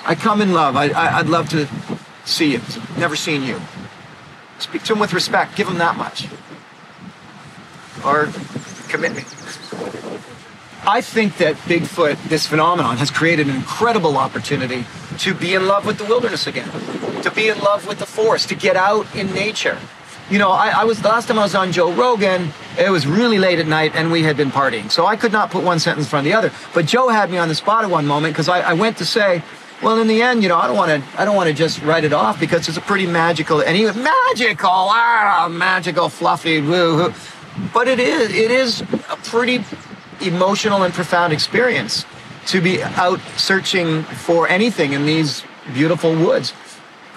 I 0.04 0.16
come 0.16 0.42
in 0.42 0.52
love. 0.52 0.74
I, 0.74 0.88
I, 0.88 1.20
I'd 1.20 1.28
love 1.28 1.48
to 1.50 1.68
see 2.24 2.54
you. 2.54 2.60
Never 2.98 3.14
seen 3.14 3.44
you. 3.44 3.60
Speak 4.58 4.82
to 4.82 4.94
him 4.94 4.98
with 4.98 5.12
respect. 5.12 5.54
Give 5.54 5.68
him 5.68 5.78
that 5.78 5.96
much. 5.96 6.26
Or 8.04 8.32
commit 8.88 9.14
me. 9.14 9.22
I 10.86 11.00
think 11.00 11.38
that 11.38 11.56
Bigfoot, 11.56 12.22
this 12.28 12.46
phenomenon, 12.46 12.98
has 12.98 13.10
created 13.10 13.48
an 13.48 13.56
incredible 13.56 14.18
opportunity 14.18 14.84
to 15.18 15.32
be 15.32 15.54
in 15.54 15.66
love 15.66 15.86
with 15.86 15.96
the 15.96 16.04
wilderness 16.04 16.46
again, 16.46 16.68
to 17.22 17.30
be 17.30 17.48
in 17.48 17.58
love 17.60 17.86
with 17.86 17.98
the 17.98 18.06
forest, 18.06 18.50
to 18.50 18.54
get 18.54 18.76
out 18.76 19.06
in 19.16 19.32
nature. 19.32 19.78
You 20.30 20.38
know, 20.38 20.50
I, 20.50 20.68
I 20.68 20.84
was 20.84 21.00
the 21.00 21.08
last 21.08 21.28
time 21.28 21.38
I 21.38 21.42
was 21.42 21.54
on 21.54 21.72
Joe 21.72 21.90
Rogan. 21.92 22.50
It 22.78 22.90
was 22.90 23.06
really 23.06 23.38
late 23.38 23.58
at 23.58 23.66
night, 23.66 23.92
and 23.94 24.12
we 24.12 24.22
had 24.22 24.36
been 24.36 24.50
partying, 24.50 24.90
so 24.90 25.06
I 25.06 25.16
could 25.16 25.32
not 25.32 25.50
put 25.50 25.64
one 25.64 25.78
sentence 25.78 26.06
in 26.06 26.10
front 26.10 26.26
of 26.26 26.32
the 26.32 26.36
other. 26.36 26.52
But 26.74 26.84
Joe 26.84 27.08
had 27.08 27.30
me 27.30 27.38
on 27.38 27.48
the 27.48 27.54
spot 27.54 27.84
at 27.84 27.90
one 27.90 28.06
moment 28.06 28.34
because 28.34 28.50
I, 28.50 28.60
I 28.60 28.74
went 28.74 28.98
to 28.98 29.06
say, 29.06 29.42
well, 29.82 29.98
in 30.00 30.06
the 30.06 30.20
end, 30.20 30.42
you 30.42 30.50
know, 30.50 30.56
I 30.56 30.66
don't 30.66 30.76
want 30.76 31.02
to. 31.02 31.20
I 31.20 31.24
don't 31.24 31.36
want 31.36 31.48
to 31.48 31.54
just 31.54 31.82
write 31.82 32.04
it 32.04 32.12
off 32.12 32.38
because 32.38 32.68
it's 32.68 32.78
a 32.78 32.82
pretty 32.82 33.06
magical. 33.06 33.60
And 33.60 33.76
he 33.76 33.84
was 33.84 33.96
magical, 33.96 34.70
ah, 34.70 35.48
magical, 35.50 36.08
fluffy, 36.08 36.60
woo. 36.60 37.12
But 37.72 37.88
it 37.88 38.00
is. 38.00 38.32
It 38.32 38.50
is 38.50 38.80
a 38.82 39.16
pretty 39.24 39.64
emotional 40.26 40.82
and 40.82 40.92
profound 40.92 41.32
experience 41.32 42.04
to 42.46 42.60
be 42.60 42.82
out 42.82 43.20
searching 43.36 44.02
for 44.02 44.48
anything 44.48 44.92
in 44.92 45.06
these 45.06 45.44
beautiful 45.72 46.14
woods. 46.14 46.52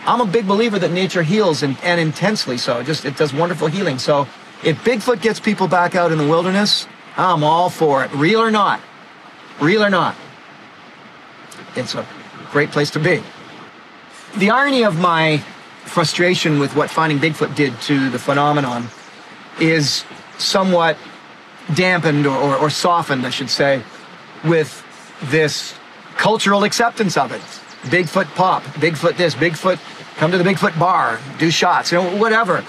I'm 0.05 0.21
a 0.21 0.25
big 0.25 0.47
believer 0.47 0.79
that 0.79 0.91
nature 0.91 1.23
heals 1.23 1.63
and, 1.63 1.77
and 1.83 1.99
intensely 1.99 2.57
so. 2.57 2.81
Just 2.83 3.03
it 3.03 3.17
does 3.17 3.33
wonderful 3.33 3.67
healing. 3.67 3.99
So 3.99 4.27
if 4.63 4.81
Bigfoot 4.83 5.21
gets 5.21 5.39
people 5.39 5.67
back 5.67 5.95
out 5.95 6.11
in 6.11 6.17
the 6.17 6.27
wilderness, 6.27 6.87
I'm 7.17 7.43
all 7.43 7.69
for 7.69 8.03
it, 8.03 8.11
real 8.13 8.39
or 8.39 8.51
not. 8.51 8.79
Real 9.59 9.83
or 9.83 9.89
not. 9.89 10.15
It's 11.75 11.95
a 11.95 12.05
great 12.51 12.71
place 12.71 12.91
to 12.91 12.99
be. 12.99 13.21
The 14.37 14.51
irony 14.51 14.83
of 14.83 14.99
my 14.99 15.39
frustration 15.85 16.59
with 16.59 16.75
what 16.75 16.89
finding 16.89 17.19
Bigfoot 17.19 17.55
did 17.55 17.79
to 17.81 18.09
the 18.09 18.19
phenomenon 18.19 18.87
is 19.59 20.05
somewhat 20.37 20.97
dampened 21.73 22.25
or, 22.25 22.37
or, 22.37 22.55
or 22.57 22.69
softened, 22.69 23.25
I 23.25 23.29
should 23.29 23.49
say, 23.49 23.81
with 24.43 24.83
this 25.23 25.73
cultural 26.17 26.63
acceptance 26.63 27.17
of 27.17 27.31
it. 27.31 27.41
Bigfoot 27.89 28.33
pop, 28.35 28.63
Bigfoot 28.63 29.17
this, 29.17 29.35
Bigfoot 29.35 29.79
come 30.17 30.31
to 30.31 30.37
the 30.37 30.43
Bigfoot 30.43 30.77
bar, 30.79 31.19
do 31.37 31.51
shots, 31.51 31.91
you 31.91 31.99
know, 31.99 32.17
whatever. 32.17 32.63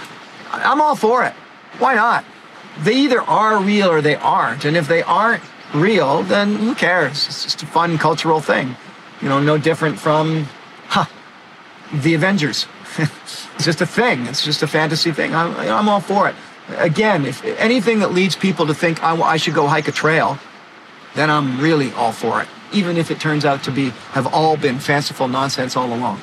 I'm 0.51 0.81
all 0.81 0.97
for 0.97 1.25
it. 1.25 1.33
Why 1.79 1.95
not? 1.95 2.25
They 2.81 2.95
either 2.95 3.21
are 3.21 3.61
real 3.61 3.91
or 3.91 4.01
they 4.01 4.17
aren't. 4.17 4.65
And 4.65 4.77
if 4.77 4.87
they 4.87 5.03
aren't 5.03 5.43
real, 5.75 6.23
then 6.23 6.57
who 6.57 6.75
cares? 6.75 7.27
It's 7.27 7.45
just 7.45 7.63
a 7.63 7.67
fun 7.67 7.99
cultural 7.99 8.41
thing. 8.41 8.77
You 9.21 9.29
know, 9.29 9.41
no 9.41 9.59
different 9.59 9.99
from, 9.99 10.47
huh, 10.87 11.07
the 11.93 12.15
Avengers. 12.15 12.67
it's 12.99 13.49
just 13.65 13.81
a 13.81 13.87
thing. 13.87 14.27
It's 14.27 14.45
just 14.45 14.63
a 14.63 14.67
fantasy 14.67 15.13
thing. 15.13 15.35
I'm, 15.35 15.57
I'm 15.57 15.89
all 15.89 16.01
for 16.01 16.29
it. 16.29 16.35
Again, 16.77 17.25
if 17.25 17.43
anything 17.45 18.01
that 18.01 18.13
leads 18.13 18.37
people 18.37 18.67
to 18.67 18.75
think 18.75 19.03
I, 19.03 19.17
I 19.21 19.37
should 19.39 19.55
go 19.55 19.67
hike 19.67 19.89
a 19.89 19.93
trail, 19.93 20.39
then 21.15 21.31
I'm 21.31 21.61
really 21.61 21.93
all 21.93 22.13
for 22.13 22.43
it. 22.43 22.49
Even 22.73 22.97
if 22.97 23.11
it 23.11 23.19
turns 23.19 23.45
out 23.45 23.63
to 23.65 23.71
be, 23.71 23.91
have 24.13 24.27
all 24.27 24.57
been 24.57 24.79
fanciful 24.79 25.29
nonsense 25.29 25.77
all 25.77 25.93
along. 25.93 26.21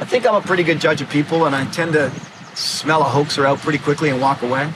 I 0.00 0.04
think 0.04 0.26
I'm 0.26 0.34
a 0.34 0.40
pretty 0.40 0.64
good 0.64 0.80
judge 0.80 1.00
of 1.00 1.08
people, 1.08 1.46
and 1.46 1.54
I 1.54 1.64
tend 1.66 1.92
to 1.92 2.10
smell 2.54 3.02
a 3.02 3.04
hoaxer 3.04 3.46
out 3.46 3.58
pretty 3.58 3.78
quickly 3.78 4.10
and 4.10 4.20
walk 4.20 4.42
away. 4.42 4.72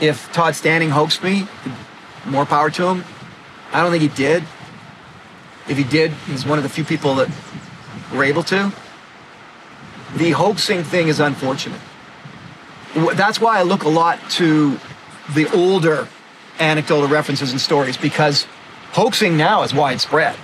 If 0.00 0.32
Todd 0.32 0.56
Standing 0.56 0.90
hoaxed 0.90 1.22
me, 1.22 1.46
more 2.26 2.46
power 2.46 2.70
to 2.70 2.88
him. 2.88 3.04
I 3.72 3.82
don't 3.82 3.90
think 3.92 4.02
he 4.02 4.08
did. 4.08 4.42
If 5.68 5.76
he 5.76 5.84
did, 5.84 6.10
he's 6.26 6.44
one 6.44 6.58
of 6.58 6.64
the 6.64 6.68
few 6.70 6.84
people 6.84 7.14
that 7.16 7.28
were 8.12 8.24
able 8.24 8.42
to. 8.44 8.72
The 10.16 10.32
hoaxing 10.32 10.82
thing 10.82 11.08
is 11.08 11.20
unfortunate. 11.20 11.80
That's 12.94 13.40
why 13.40 13.58
I 13.58 13.62
look 13.62 13.84
a 13.84 13.88
lot 13.88 14.18
to 14.32 14.78
the 15.34 15.46
older 15.54 16.08
anecdotal 16.58 17.08
references 17.08 17.52
and 17.52 17.60
stories 17.60 17.96
because 17.96 18.46
hoaxing 18.92 19.36
now 19.36 19.62
is 19.62 19.72
widespread. 19.72 20.36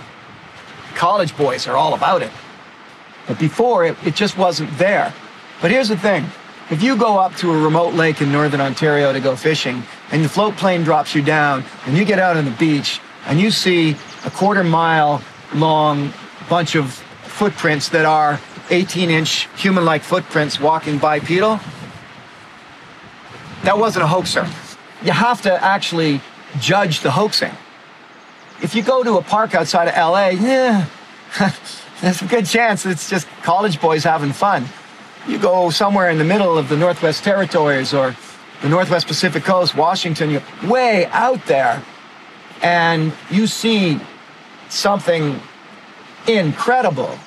College 0.94 1.36
boys 1.36 1.66
are 1.66 1.76
all 1.76 1.94
about 1.94 2.22
it. 2.22 2.30
But 3.26 3.38
before, 3.38 3.84
it, 3.84 3.96
it 4.06 4.14
just 4.14 4.38
wasn't 4.38 4.76
there. 4.78 5.12
But 5.60 5.70
here's 5.70 5.88
the 5.88 5.96
thing. 5.96 6.24
If 6.70 6.82
you 6.82 6.96
go 6.96 7.18
up 7.18 7.34
to 7.36 7.52
a 7.52 7.62
remote 7.62 7.94
lake 7.94 8.20
in 8.20 8.32
northern 8.32 8.60
Ontario 8.60 9.12
to 9.12 9.20
go 9.20 9.36
fishing, 9.36 9.82
and 10.10 10.24
the 10.24 10.28
float 10.28 10.56
plane 10.56 10.82
drops 10.82 11.14
you 11.14 11.22
down, 11.22 11.64
and 11.86 11.96
you 11.96 12.04
get 12.04 12.18
out 12.18 12.36
on 12.36 12.44
the 12.44 12.50
beach, 12.52 13.00
and 13.26 13.40
you 13.40 13.50
see 13.50 13.96
a 14.24 14.30
quarter 14.30 14.64
mile 14.64 15.22
long 15.54 16.12
bunch 16.48 16.74
of 16.74 16.92
footprints 17.22 17.88
that 17.90 18.04
are 18.04 18.40
18 18.70 19.10
inch 19.10 19.48
human 19.56 19.84
like 19.84 20.02
footprints 20.02 20.60
walking 20.60 20.98
bipedal, 20.98 21.60
that 23.62 23.78
wasn't 23.78 24.04
a 24.04 24.08
hoaxer. 24.08 24.48
You 25.02 25.12
have 25.12 25.42
to 25.42 25.64
actually 25.64 26.20
judge 26.60 27.00
the 27.00 27.10
hoaxing. 27.10 27.52
If 28.62 28.74
you 28.74 28.82
go 28.82 29.02
to 29.02 29.18
a 29.18 29.22
park 29.22 29.54
outside 29.54 29.88
of 29.88 29.94
LA, 29.94 30.28
yeah, 30.40 30.86
there's 32.00 32.22
a 32.22 32.26
good 32.26 32.46
chance 32.46 32.86
it's 32.86 33.10
just 33.10 33.26
college 33.42 33.80
boys 33.80 34.04
having 34.04 34.32
fun. 34.32 34.66
You 35.28 35.38
go 35.38 35.70
somewhere 35.70 36.08
in 36.10 36.18
the 36.18 36.24
middle 36.24 36.56
of 36.56 36.68
the 36.68 36.76
Northwest 36.76 37.24
Territories 37.24 37.92
or 37.92 38.16
the 38.62 38.68
Northwest 38.68 39.06
Pacific 39.06 39.44
Coast, 39.44 39.74
Washington, 39.74 40.30
you're 40.30 40.42
way 40.64 41.06
out 41.06 41.44
there, 41.46 41.82
and 42.62 43.12
you 43.30 43.46
see 43.46 44.00
something 44.68 45.38
incredible. 46.26 47.18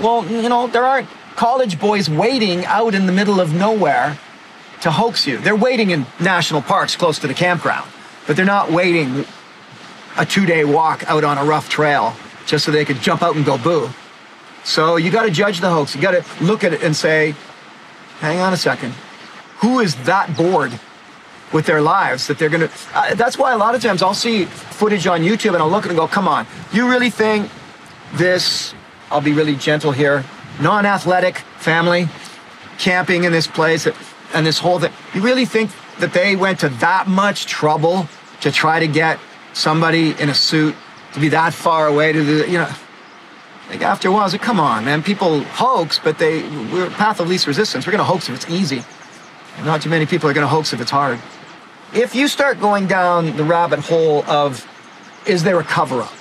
Well, 0.00 0.26
you 0.26 0.48
know, 0.48 0.66
there 0.66 0.84
aren't 0.84 1.08
college 1.36 1.78
boys 1.78 2.08
waiting 2.08 2.64
out 2.64 2.94
in 2.94 3.06
the 3.06 3.12
middle 3.12 3.40
of 3.40 3.52
nowhere 3.52 4.18
to 4.84 4.90
hoax 4.90 5.26
you. 5.26 5.38
They're 5.38 5.56
waiting 5.56 5.90
in 5.90 6.06
national 6.20 6.60
parks 6.60 6.94
close 6.94 7.18
to 7.20 7.26
the 7.26 7.32
campground, 7.34 7.90
but 8.26 8.36
they're 8.36 8.44
not 8.44 8.70
waiting 8.70 9.24
a 10.18 10.26
two 10.26 10.44
day 10.44 10.64
walk 10.64 11.02
out 11.08 11.24
on 11.24 11.38
a 11.38 11.44
rough 11.44 11.70
trail 11.70 12.14
just 12.46 12.66
so 12.66 12.70
they 12.70 12.84
could 12.84 13.00
jump 13.00 13.22
out 13.22 13.34
and 13.34 13.46
go 13.46 13.56
boo. 13.56 13.88
So 14.62 14.96
you 14.96 15.10
got 15.10 15.24
to 15.24 15.30
judge 15.30 15.60
the 15.60 15.70
hoax. 15.70 15.94
You 15.94 16.02
got 16.02 16.12
to 16.12 16.44
look 16.44 16.64
at 16.64 16.74
it 16.74 16.82
and 16.82 16.94
say, 16.94 17.34
hang 18.20 18.40
on 18.40 18.52
a 18.52 18.58
second. 18.58 18.92
Who 19.60 19.80
is 19.80 19.94
that 20.04 20.36
bored 20.36 20.78
with 21.50 21.64
their 21.64 21.80
lives 21.80 22.26
that 22.26 22.38
they're 22.38 22.50
going 22.50 22.68
to. 22.68 22.74
Uh, 22.92 23.14
that's 23.14 23.38
why 23.38 23.52
a 23.52 23.56
lot 23.56 23.74
of 23.74 23.80
times 23.80 24.02
I'll 24.02 24.12
see 24.12 24.44
footage 24.44 25.06
on 25.06 25.22
YouTube 25.22 25.54
and 25.54 25.58
I'll 25.58 25.70
look 25.70 25.84
at 25.84 25.86
it 25.86 25.90
and 25.90 25.98
go, 25.98 26.08
come 26.08 26.28
on, 26.28 26.46
you 26.72 26.90
really 26.90 27.10
think 27.10 27.50
this, 28.14 28.74
I'll 29.10 29.22
be 29.22 29.32
really 29.32 29.56
gentle 29.56 29.92
here, 29.92 30.24
non 30.60 30.84
athletic 30.84 31.38
family 31.56 32.08
camping 32.78 33.24
in 33.24 33.32
this 33.32 33.46
place 33.46 33.86
and 34.34 34.46
this 34.46 34.58
whole 34.58 34.78
thing, 34.80 34.92
you 35.14 35.22
really 35.22 35.44
think 35.44 35.70
that 36.00 36.12
they 36.12 36.36
went 36.36 36.60
to 36.60 36.68
that 36.68 37.06
much 37.06 37.46
trouble 37.46 38.08
to 38.40 38.50
try 38.50 38.80
to 38.80 38.88
get 38.88 39.18
somebody 39.52 40.10
in 40.20 40.28
a 40.28 40.34
suit 40.34 40.74
to 41.14 41.20
be 41.20 41.28
that 41.30 41.54
far 41.54 41.86
away 41.86 42.12
to 42.12 42.22
the, 42.22 42.46
you 42.50 42.58
know, 42.58 42.70
like 43.70 43.80
after 43.82 44.08
a 44.08 44.10
while, 44.10 44.22
I 44.22 44.24
was 44.24 44.32
like, 44.32 44.42
come 44.42 44.60
on, 44.60 44.84
man. 44.84 45.02
People 45.02 45.40
hoax, 45.44 45.98
but 45.98 46.18
they 46.18 46.42
we're 46.42 46.90
path 46.90 47.20
of 47.20 47.28
least 47.28 47.46
resistance. 47.46 47.86
We're 47.86 47.92
gonna 47.92 48.04
hoax 48.04 48.28
if 48.28 48.34
it's 48.34 48.50
easy. 48.50 48.84
Not 49.64 49.82
too 49.82 49.88
many 49.88 50.04
people 50.04 50.28
are 50.28 50.34
gonna 50.34 50.48
hoax 50.48 50.72
if 50.72 50.80
it's 50.80 50.90
hard. 50.90 51.18
If 51.94 52.14
you 52.14 52.28
start 52.28 52.60
going 52.60 52.88
down 52.88 53.36
the 53.36 53.44
rabbit 53.44 53.78
hole 53.78 54.24
of 54.24 54.66
is 55.26 55.44
there 55.44 55.58
a 55.58 55.64
cover-up? 55.64 56.12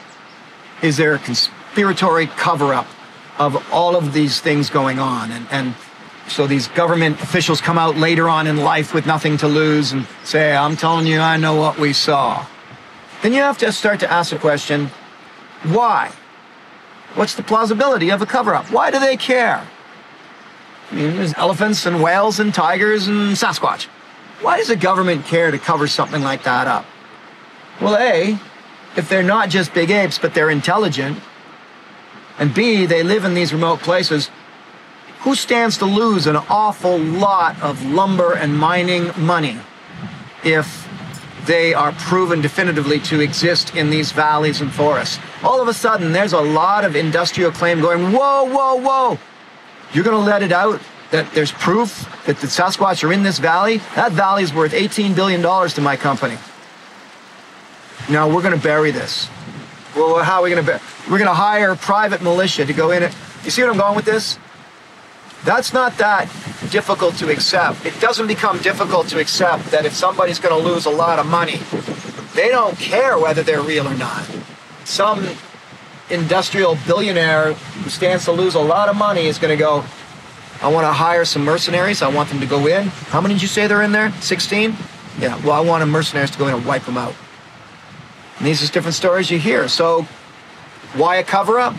Is 0.81 0.95
there 0.97 1.15
a 1.15 1.19
conspiratory 1.19 2.27
cover-up 2.37 2.87
of 3.39 3.73
all 3.73 3.95
of 3.95 4.13
these 4.13 4.39
things 4.39 4.69
going 4.69 4.99
on? 4.99 5.31
And 5.31 5.47
and 5.51 5.75
so 6.27 6.47
these 6.47 6.67
government 6.69 7.21
officials 7.21 7.61
come 7.61 7.77
out 7.77 7.97
later 7.97 8.29
on 8.29 8.47
in 8.47 8.57
life 8.57 8.93
with 8.93 9.05
nothing 9.05 9.37
to 9.37 9.47
lose 9.47 9.91
and 9.91 10.07
say, 10.23 10.55
I'm 10.55 10.75
telling 10.75 11.05
you, 11.05 11.19
I 11.19 11.37
know 11.37 11.55
what 11.55 11.77
we 11.77 11.93
saw. 11.93 12.45
Then 13.21 13.33
you 13.33 13.41
have 13.41 13.57
to 13.59 13.71
start 13.71 13.99
to 14.01 14.11
ask 14.11 14.31
the 14.31 14.39
question, 14.39 14.89
why? 15.63 16.11
What's 17.15 17.35
the 17.35 17.43
plausibility 17.43 18.09
of 18.09 18.21
a 18.21 18.25
cover 18.25 18.55
up? 18.55 18.71
Why 18.71 18.89
do 18.91 18.99
they 18.99 19.17
care? 19.17 19.65
I 20.91 20.95
mean, 20.95 21.15
there's 21.15 21.33
elephants 21.35 21.85
and 21.85 22.01
whales 22.01 22.39
and 22.39 22.53
tigers 22.53 23.07
and 23.07 23.35
Sasquatch. 23.35 23.85
Why 24.41 24.57
does 24.57 24.67
the 24.67 24.75
government 24.75 25.25
care 25.25 25.51
to 25.51 25.57
cover 25.57 25.87
something 25.87 26.21
like 26.21 26.43
that 26.43 26.67
up? 26.67 26.85
Well, 27.79 27.95
A, 27.97 28.37
if 28.95 29.09
they're 29.09 29.23
not 29.23 29.49
just 29.49 29.73
big 29.73 29.89
apes, 29.89 30.17
but 30.17 30.33
they're 30.33 30.49
intelligent, 30.49 31.17
and 32.39 32.53
B, 32.53 32.85
they 32.85 33.03
live 33.03 33.25
in 33.25 33.33
these 33.33 33.53
remote 33.53 33.79
places, 33.79 34.29
who 35.23 35.35
stands 35.35 35.77
to 35.77 35.85
lose 35.85 36.27
an 36.27 36.35
awful 36.35 36.97
lot 36.97 37.61
of 37.61 37.85
lumber 37.85 38.33
and 38.33 38.57
mining 38.57 39.09
money 39.17 39.57
if 40.43 40.87
they 41.45 41.73
are 41.73 41.91
proven 41.93 42.41
definitively 42.41 42.99
to 42.99 43.21
exist 43.21 43.75
in 43.75 43.89
these 43.89 44.11
valleys 44.11 44.59
and 44.59 44.71
forests? 44.71 45.19
All 45.41 45.61
of 45.61 45.67
a 45.67 45.73
sudden, 45.73 46.11
there's 46.11 46.33
a 46.33 46.41
lot 46.41 46.83
of 46.83 46.95
industrial 46.95 47.51
claim 47.51 47.79
going, 47.79 48.11
whoa, 48.11 48.43
whoa, 48.43 48.75
whoa. 48.75 49.19
You're 49.93 50.03
going 50.03 50.17
to 50.17 50.23
let 50.23 50.43
it 50.43 50.51
out 50.51 50.81
that 51.11 51.31
there's 51.33 51.51
proof 51.51 52.09
that 52.25 52.37
the 52.37 52.47
Sasquatch 52.47 53.07
are 53.07 53.13
in 53.13 53.23
this 53.23 53.39
valley? 53.39 53.77
That 53.95 54.11
valley 54.11 54.43
is 54.43 54.53
worth 54.53 54.73
$18 54.73 55.15
billion 55.15 55.41
to 55.41 55.81
my 55.81 55.95
company. 55.95 56.37
Now 58.09 58.27
we're 58.27 58.41
going 58.41 58.55
to 58.55 58.61
bury 58.61 58.91
this. 58.91 59.29
Well, 59.95 60.21
how 60.23 60.39
are 60.39 60.43
we 60.43 60.49
going 60.49 60.63
to 60.63 60.69
bury? 60.69 60.81
We're 61.05 61.19
going 61.19 61.29
to 61.29 61.35
hire 61.35 61.75
private 61.75 62.21
militia 62.21 62.65
to 62.65 62.73
go 62.73 62.91
in 62.91 63.03
it. 63.03 63.15
You 63.45 63.51
see 63.51 63.61
what 63.61 63.71
I'm 63.71 63.77
going 63.77 63.95
with 63.95 64.05
this? 64.05 64.39
That's 65.43 65.73
not 65.73 65.97
that 65.97 66.25
difficult 66.69 67.15
to 67.17 67.29
accept. 67.29 67.85
It 67.85 67.99
doesn't 67.99 68.27
become 68.27 68.59
difficult 68.59 69.07
to 69.09 69.19
accept 69.19 69.65
that 69.71 69.85
if 69.85 69.93
somebody's 69.93 70.39
going 70.39 70.59
to 70.59 70.69
lose 70.69 70.85
a 70.85 70.89
lot 70.89 71.19
of 71.19 71.25
money, 71.25 71.59
they 72.33 72.49
don't 72.49 72.77
care 72.77 73.19
whether 73.19 73.43
they're 73.43 73.61
real 73.61 73.87
or 73.87 73.95
not. 73.95 74.25
Some 74.85 75.27
industrial 76.09 76.77
billionaire 76.87 77.53
who 77.53 77.89
stands 77.89 78.25
to 78.25 78.31
lose 78.31 78.55
a 78.55 78.59
lot 78.59 78.89
of 78.89 78.95
money 78.95 79.25
is 79.25 79.37
going 79.37 79.55
to 79.55 79.61
go, 79.61 79.83
I 80.61 80.69
want 80.69 80.85
to 80.85 80.93
hire 80.93 81.25
some 81.25 81.43
mercenaries. 81.43 82.01
I 82.01 82.07
want 82.07 82.29
them 82.29 82.39
to 82.39 82.45
go 82.45 82.67
in. 82.67 82.87
How 83.11 83.19
many 83.19 83.33
did 83.33 83.41
you 83.41 83.49
say 83.49 83.67
they're 83.67 83.83
in 83.83 83.91
there? 83.91 84.11
16? 84.21 84.75
Yeah, 85.19 85.35
well, 85.45 85.51
I 85.51 85.59
want 85.59 85.87
mercenaries 85.89 86.31
to 86.31 86.37
go 86.37 86.47
in 86.47 86.55
and 86.55 86.65
wipe 86.65 86.83
them 86.83 86.97
out. 86.97 87.13
And 88.37 88.47
these 88.47 88.63
are 88.67 88.71
different 88.71 88.95
stories 88.95 89.29
you 89.29 89.39
hear. 89.39 89.67
So, 89.67 90.03
why 90.95 91.17
a 91.17 91.23
cover 91.23 91.59
up? 91.59 91.75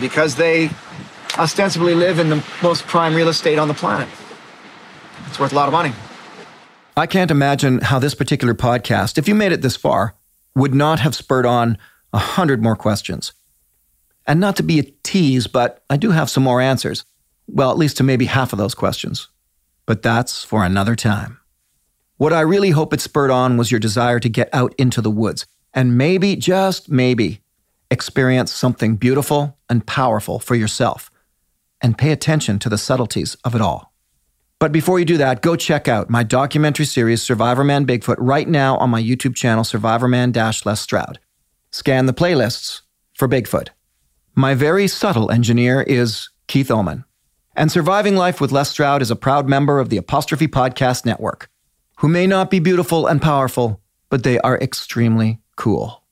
Because 0.00 0.34
they 0.34 0.70
ostensibly 1.38 1.94
live 1.94 2.18
in 2.18 2.28
the 2.28 2.44
most 2.62 2.86
prime 2.86 3.14
real 3.14 3.28
estate 3.28 3.58
on 3.58 3.68
the 3.68 3.74
planet. 3.74 4.08
It's 5.28 5.38
worth 5.38 5.52
a 5.52 5.56
lot 5.56 5.68
of 5.68 5.72
money. 5.72 5.92
I 6.96 7.06
can't 7.06 7.30
imagine 7.30 7.80
how 7.80 7.98
this 7.98 8.14
particular 8.14 8.54
podcast, 8.54 9.16
if 9.16 9.26
you 9.26 9.34
made 9.34 9.52
it 9.52 9.62
this 9.62 9.76
far, 9.76 10.14
would 10.54 10.74
not 10.74 11.00
have 11.00 11.14
spurred 11.14 11.46
on 11.46 11.78
a 12.12 12.18
hundred 12.18 12.62
more 12.62 12.76
questions. 12.76 13.32
And 14.26 14.38
not 14.40 14.56
to 14.56 14.62
be 14.62 14.78
a 14.78 14.92
tease, 15.02 15.46
but 15.46 15.82
I 15.88 15.96
do 15.96 16.10
have 16.10 16.28
some 16.28 16.42
more 16.42 16.60
answers. 16.60 17.04
Well, 17.48 17.70
at 17.70 17.78
least 17.78 17.96
to 17.96 18.02
maybe 18.02 18.26
half 18.26 18.52
of 18.52 18.58
those 18.58 18.74
questions. 18.74 19.28
But 19.86 20.02
that's 20.02 20.44
for 20.44 20.64
another 20.64 20.94
time. 20.94 21.38
What 22.18 22.32
I 22.32 22.40
really 22.40 22.70
hope 22.70 22.92
it 22.92 23.00
spurred 23.00 23.30
on 23.30 23.56
was 23.56 23.70
your 23.70 23.80
desire 23.80 24.20
to 24.20 24.28
get 24.28 24.50
out 24.52 24.74
into 24.78 25.00
the 25.00 25.10
woods 25.10 25.46
and 25.74 25.96
maybe, 25.96 26.36
just 26.36 26.90
maybe, 26.90 27.40
experience 27.90 28.52
something 28.52 28.96
beautiful 28.96 29.56
and 29.68 29.86
powerful 29.86 30.38
for 30.38 30.54
yourself 30.54 31.10
and 31.82 31.98
pay 31.98 32.12
attention 32.12 32.58
to 32.60 32.68
the 32.68 32.78
subtleties 32.78 33.36
of 33.44 33.54
it 33.54 33.60
all. 33.60 33.92
But 34.58 34.70
before 34.70 35.00
you 35.00 35.04
do 35.04 35.16
that, 35.16 35.42
go 35.42 35.56
check 35.56 35.88
out 35.88 36.08
my 36.08 36.22
documentary 36.22 36.86
series, 36.86 37.20
Survivorman 37.20 37.84
Bigfoot, 37.84 38.14
right 38.18 38.48
now 38.48 38.76
on 38.76 38.90
my 38.90 39.02
YouTube 39.02 39.34
channel, 39.34 39.64
Survivor 39.64 40.06
Survivorman 40.06 40.64
Les 40.64 40.80
Stroud. 40.80 41.18
Scan 41.72 42.06
the 42.06 42.12
playlists 42.12 42.82
for 43.14 43.26
Bigfoot. 43.28 43.70
My 44.36 44.54
very 44.54 44.86
subtle 44.86 45.30
engineer 45.30 45.82
is 45.82 46.30
Keith 46.46 46.70
Oman. 46.70 47.04
And 47.56 47.72
Surviving 47.72 48.14
Life 48.14 48.40
with 48.40 48.52
Les 48.52 48.70
Stroud 48.70 49.02
is 49.02 49.10
a 49.10 49.16
proud 49.16 49.48
member 49.48 49.80
of 49.80 49.88
the 49.88 49.96
Apostrophe 49.96 50.46
Podcast 50.46 51.04
Network, 51.04 51.50
who 51.98 52.08
may 52.08 52.26
not 52.26 52.48
be 52.48 52.60
beautiful 52.60 53.06
and 53.08 53.20
powerful, 53.20 53.82
but 54.10 54.22
they 54.22 54.38
are 54.38 54.60
extremely 54.60 55.40
cool. 55.56 56.04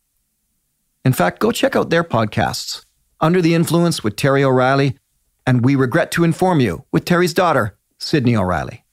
In 1.04 1.12
fact, 1.12 1.38
go 1.38 1.52
check 1.52 1.76
out 1.76 1.90
their 1.90 2.04
podcasts, 2.04 2.84
Under 3.20 3.40
the 3.40 3.54
Influence 3.54 4.02
with 4.02 4.16
Terry 4.16 4.42
O'Reilly, 4.42 4.98
and 5.50 5.64
We 5.64 5.74
Regret 5.74 6.12
to 6.12 6.22
Inform 6.22 6.60
You 6.60 6.84
with 6.92 7.04
Terry's 7.04 7.34
daughter, 7.34 7.76
Sydney 7.98 8.36
O'Reilly. 8.36 8.84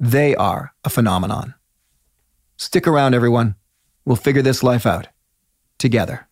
They 0.00 0.34
are 0.34 0.72
a 0.82 0.88
phenomenon. 0.88 1.52
Stick 2.56 2.86
around, 2.86 3.12
everyone. 3.12 3.54
We'll 4.06 4.16
figure 4.16 4.40
this 4.40 4.62
life 4.62 4.86
out 4.86 5.08
together. 5.76 6.26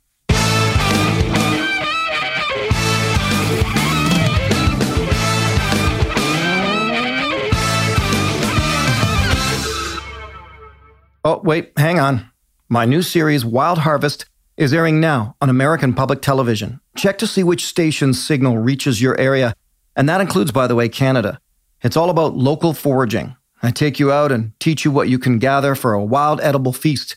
Oh, 11.27 11.43
wait, 11.45 11.73
hang 11.77 11.99
on. 11.99 12.31
My 12.71 12.87
new 12.87 13.03
series, 13.03 13.45
Wild 13.45 13.81
Harvest, 13.81 14.25
is 14.57 14.73
airing 14.73 14.99
now 14.99 15.37
on 15.43 15.51
American 15.51 15.93
Public 15.93 16.23
Television. 16.23 16.81
Check 16.97 17.19
to 17.19 17.27
see 17.27 17.43
which 17.43 17.67
station's 17.67 18.25
signal 18.25 18.57
reaches 18.57 19.03
your 19.03 19.21
area, 19.21 19.53
and 19.97 20.09
that 20.09 20.21
includes, 20.21 20.53
by 20.53 20.67
the 20.67 20.75
way, 20.75 20.89
Canada. 20.89 21.41
It's 21.83 21.97
all 21.97 22.11
about 22.11 22.37
local 22.37 22.73
foraging. 22.73 23.37
I 23.63 23.71
take 23.71 23.99
you 23.99 24.13
out 24.13 24.33
and 24.33 24.59
teach 24.61 24.85
you 24.85 24.91
what 24.91 25.09
you 25.09 25.19
can 25.19 25.39
gather 25.39 25.75
for 25.75 25.93
a 25.93 26.05
wild 26.05 26.41
edible 26.41 26.73
feast, 26.73 27.17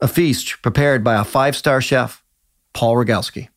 a 0.00 0.08
feast 0.08 0.62
prepared 0.62 1.02
by 1.02 1.14
a 1.14 1.24
five 1.24 1.56
star 1.56 1.80
chef, 1.80 2.22
Paul 2.72 2.96
Rogalski. 2.96 3.48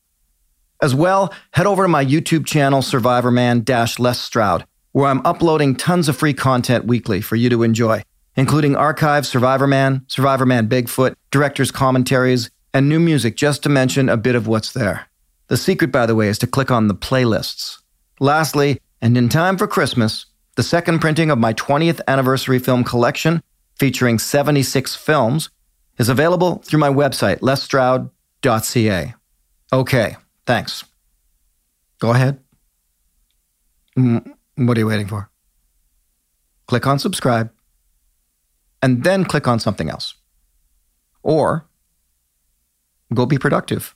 As 0.82 0.96
well, 0.96 1.34
head 1.52 1.66
over 1.66 1.84
to 1.84 1.90
my 1.90 2.06
YouTube 2.06 2.46
channel, 2.46 2.82
Survivor 2.82 3.32
Survivorman 3.32 4.00
Les 4.00 4.20
Stroud, 4.20 4.66
where 4.94 5.08
I'm 5.08 5.26
uploading 5.26 5.76
tons 5.76 6.08
of 6.08 6.16
free 6.16 6.34
content 6.34 6.86
weekly 6.86 7.20
for 7.22 7.36
you 7.36 7.50
to 7.50 7.64
enjoy 7.64 8.04
including 8.40 8.74
archives, 8.74 9.32
Survivorman, 9.32 10.10
Survivor 10.10 10.46
Man 10.46 10.70
Bigfoot, 10.70 11.14
director's 11.30 11.72
commentaries, 11.72 12.50
and 12.74 12.88
new 12.88 13.00
music, 13.00 13.36
just 13.36 13.64
to 13.64 13.70
mention 13.70 14.08
a 14.08 14.16
bit 14.16 14.34
of 14.34 14.48
what's 14.48 14.72
there. 14.72 15.08
The 15.48 15.58
secret, 15.58 15.92
by 15.92 16.06
the 16.06 16.16
way, 16.16 16.30
is 16.30 16.38
to 16.40 16.48
click 16.48 16.72
on 16.72 16.88
the 16.88 16.96
playlists. 16.96 17.80
Lastly, 18.20 18.82
and 19.02 19.18
in 19.18 19.30
time 19.30 19.58
for 19.58 19.68
Christmas, 19.68 20.26
the 20.56 20.64
second 20.64 21.00
printing 21.00 21.32
of 21.32 21.38
my 21.38 21.54
20th 21.54 22.02
anniversary 22.08 22.60
film 22.60 22.84
collection, 22.84 23.42
featuring 23.76 24.20
76 24.20 24.96
films, 24.96 25.50
is 25.98 26.10
available 26.10 26.58
through 26.66 26.80
my 26.80 26.90
website, 26.90 27.40
lesstroud.ca. 27.40 29.14
Okay, 29.72 30.18
thanks. 30.46 30.84
Go 32.00 32.12
ahead. 32.12 32.40
Mm, 33.98 34.34
what 34.56 34.78
are 34.78 34.82
you 34.82 34.88
waiting 34.88 35.08
for? 35.08 35.30
Click 36.68 36.88
on 36.88 37.00
subscribe 37.00 37.52
and 38.82 39.04
then 39.04 39.26
click 39.26 39.48
on 39.48 39.60
something 39.60 39.90
else. 39.90 40.16
Or 41.24 41.68
go 43.14 43.26
be 43.26 43.38
productive. 43.38 43.96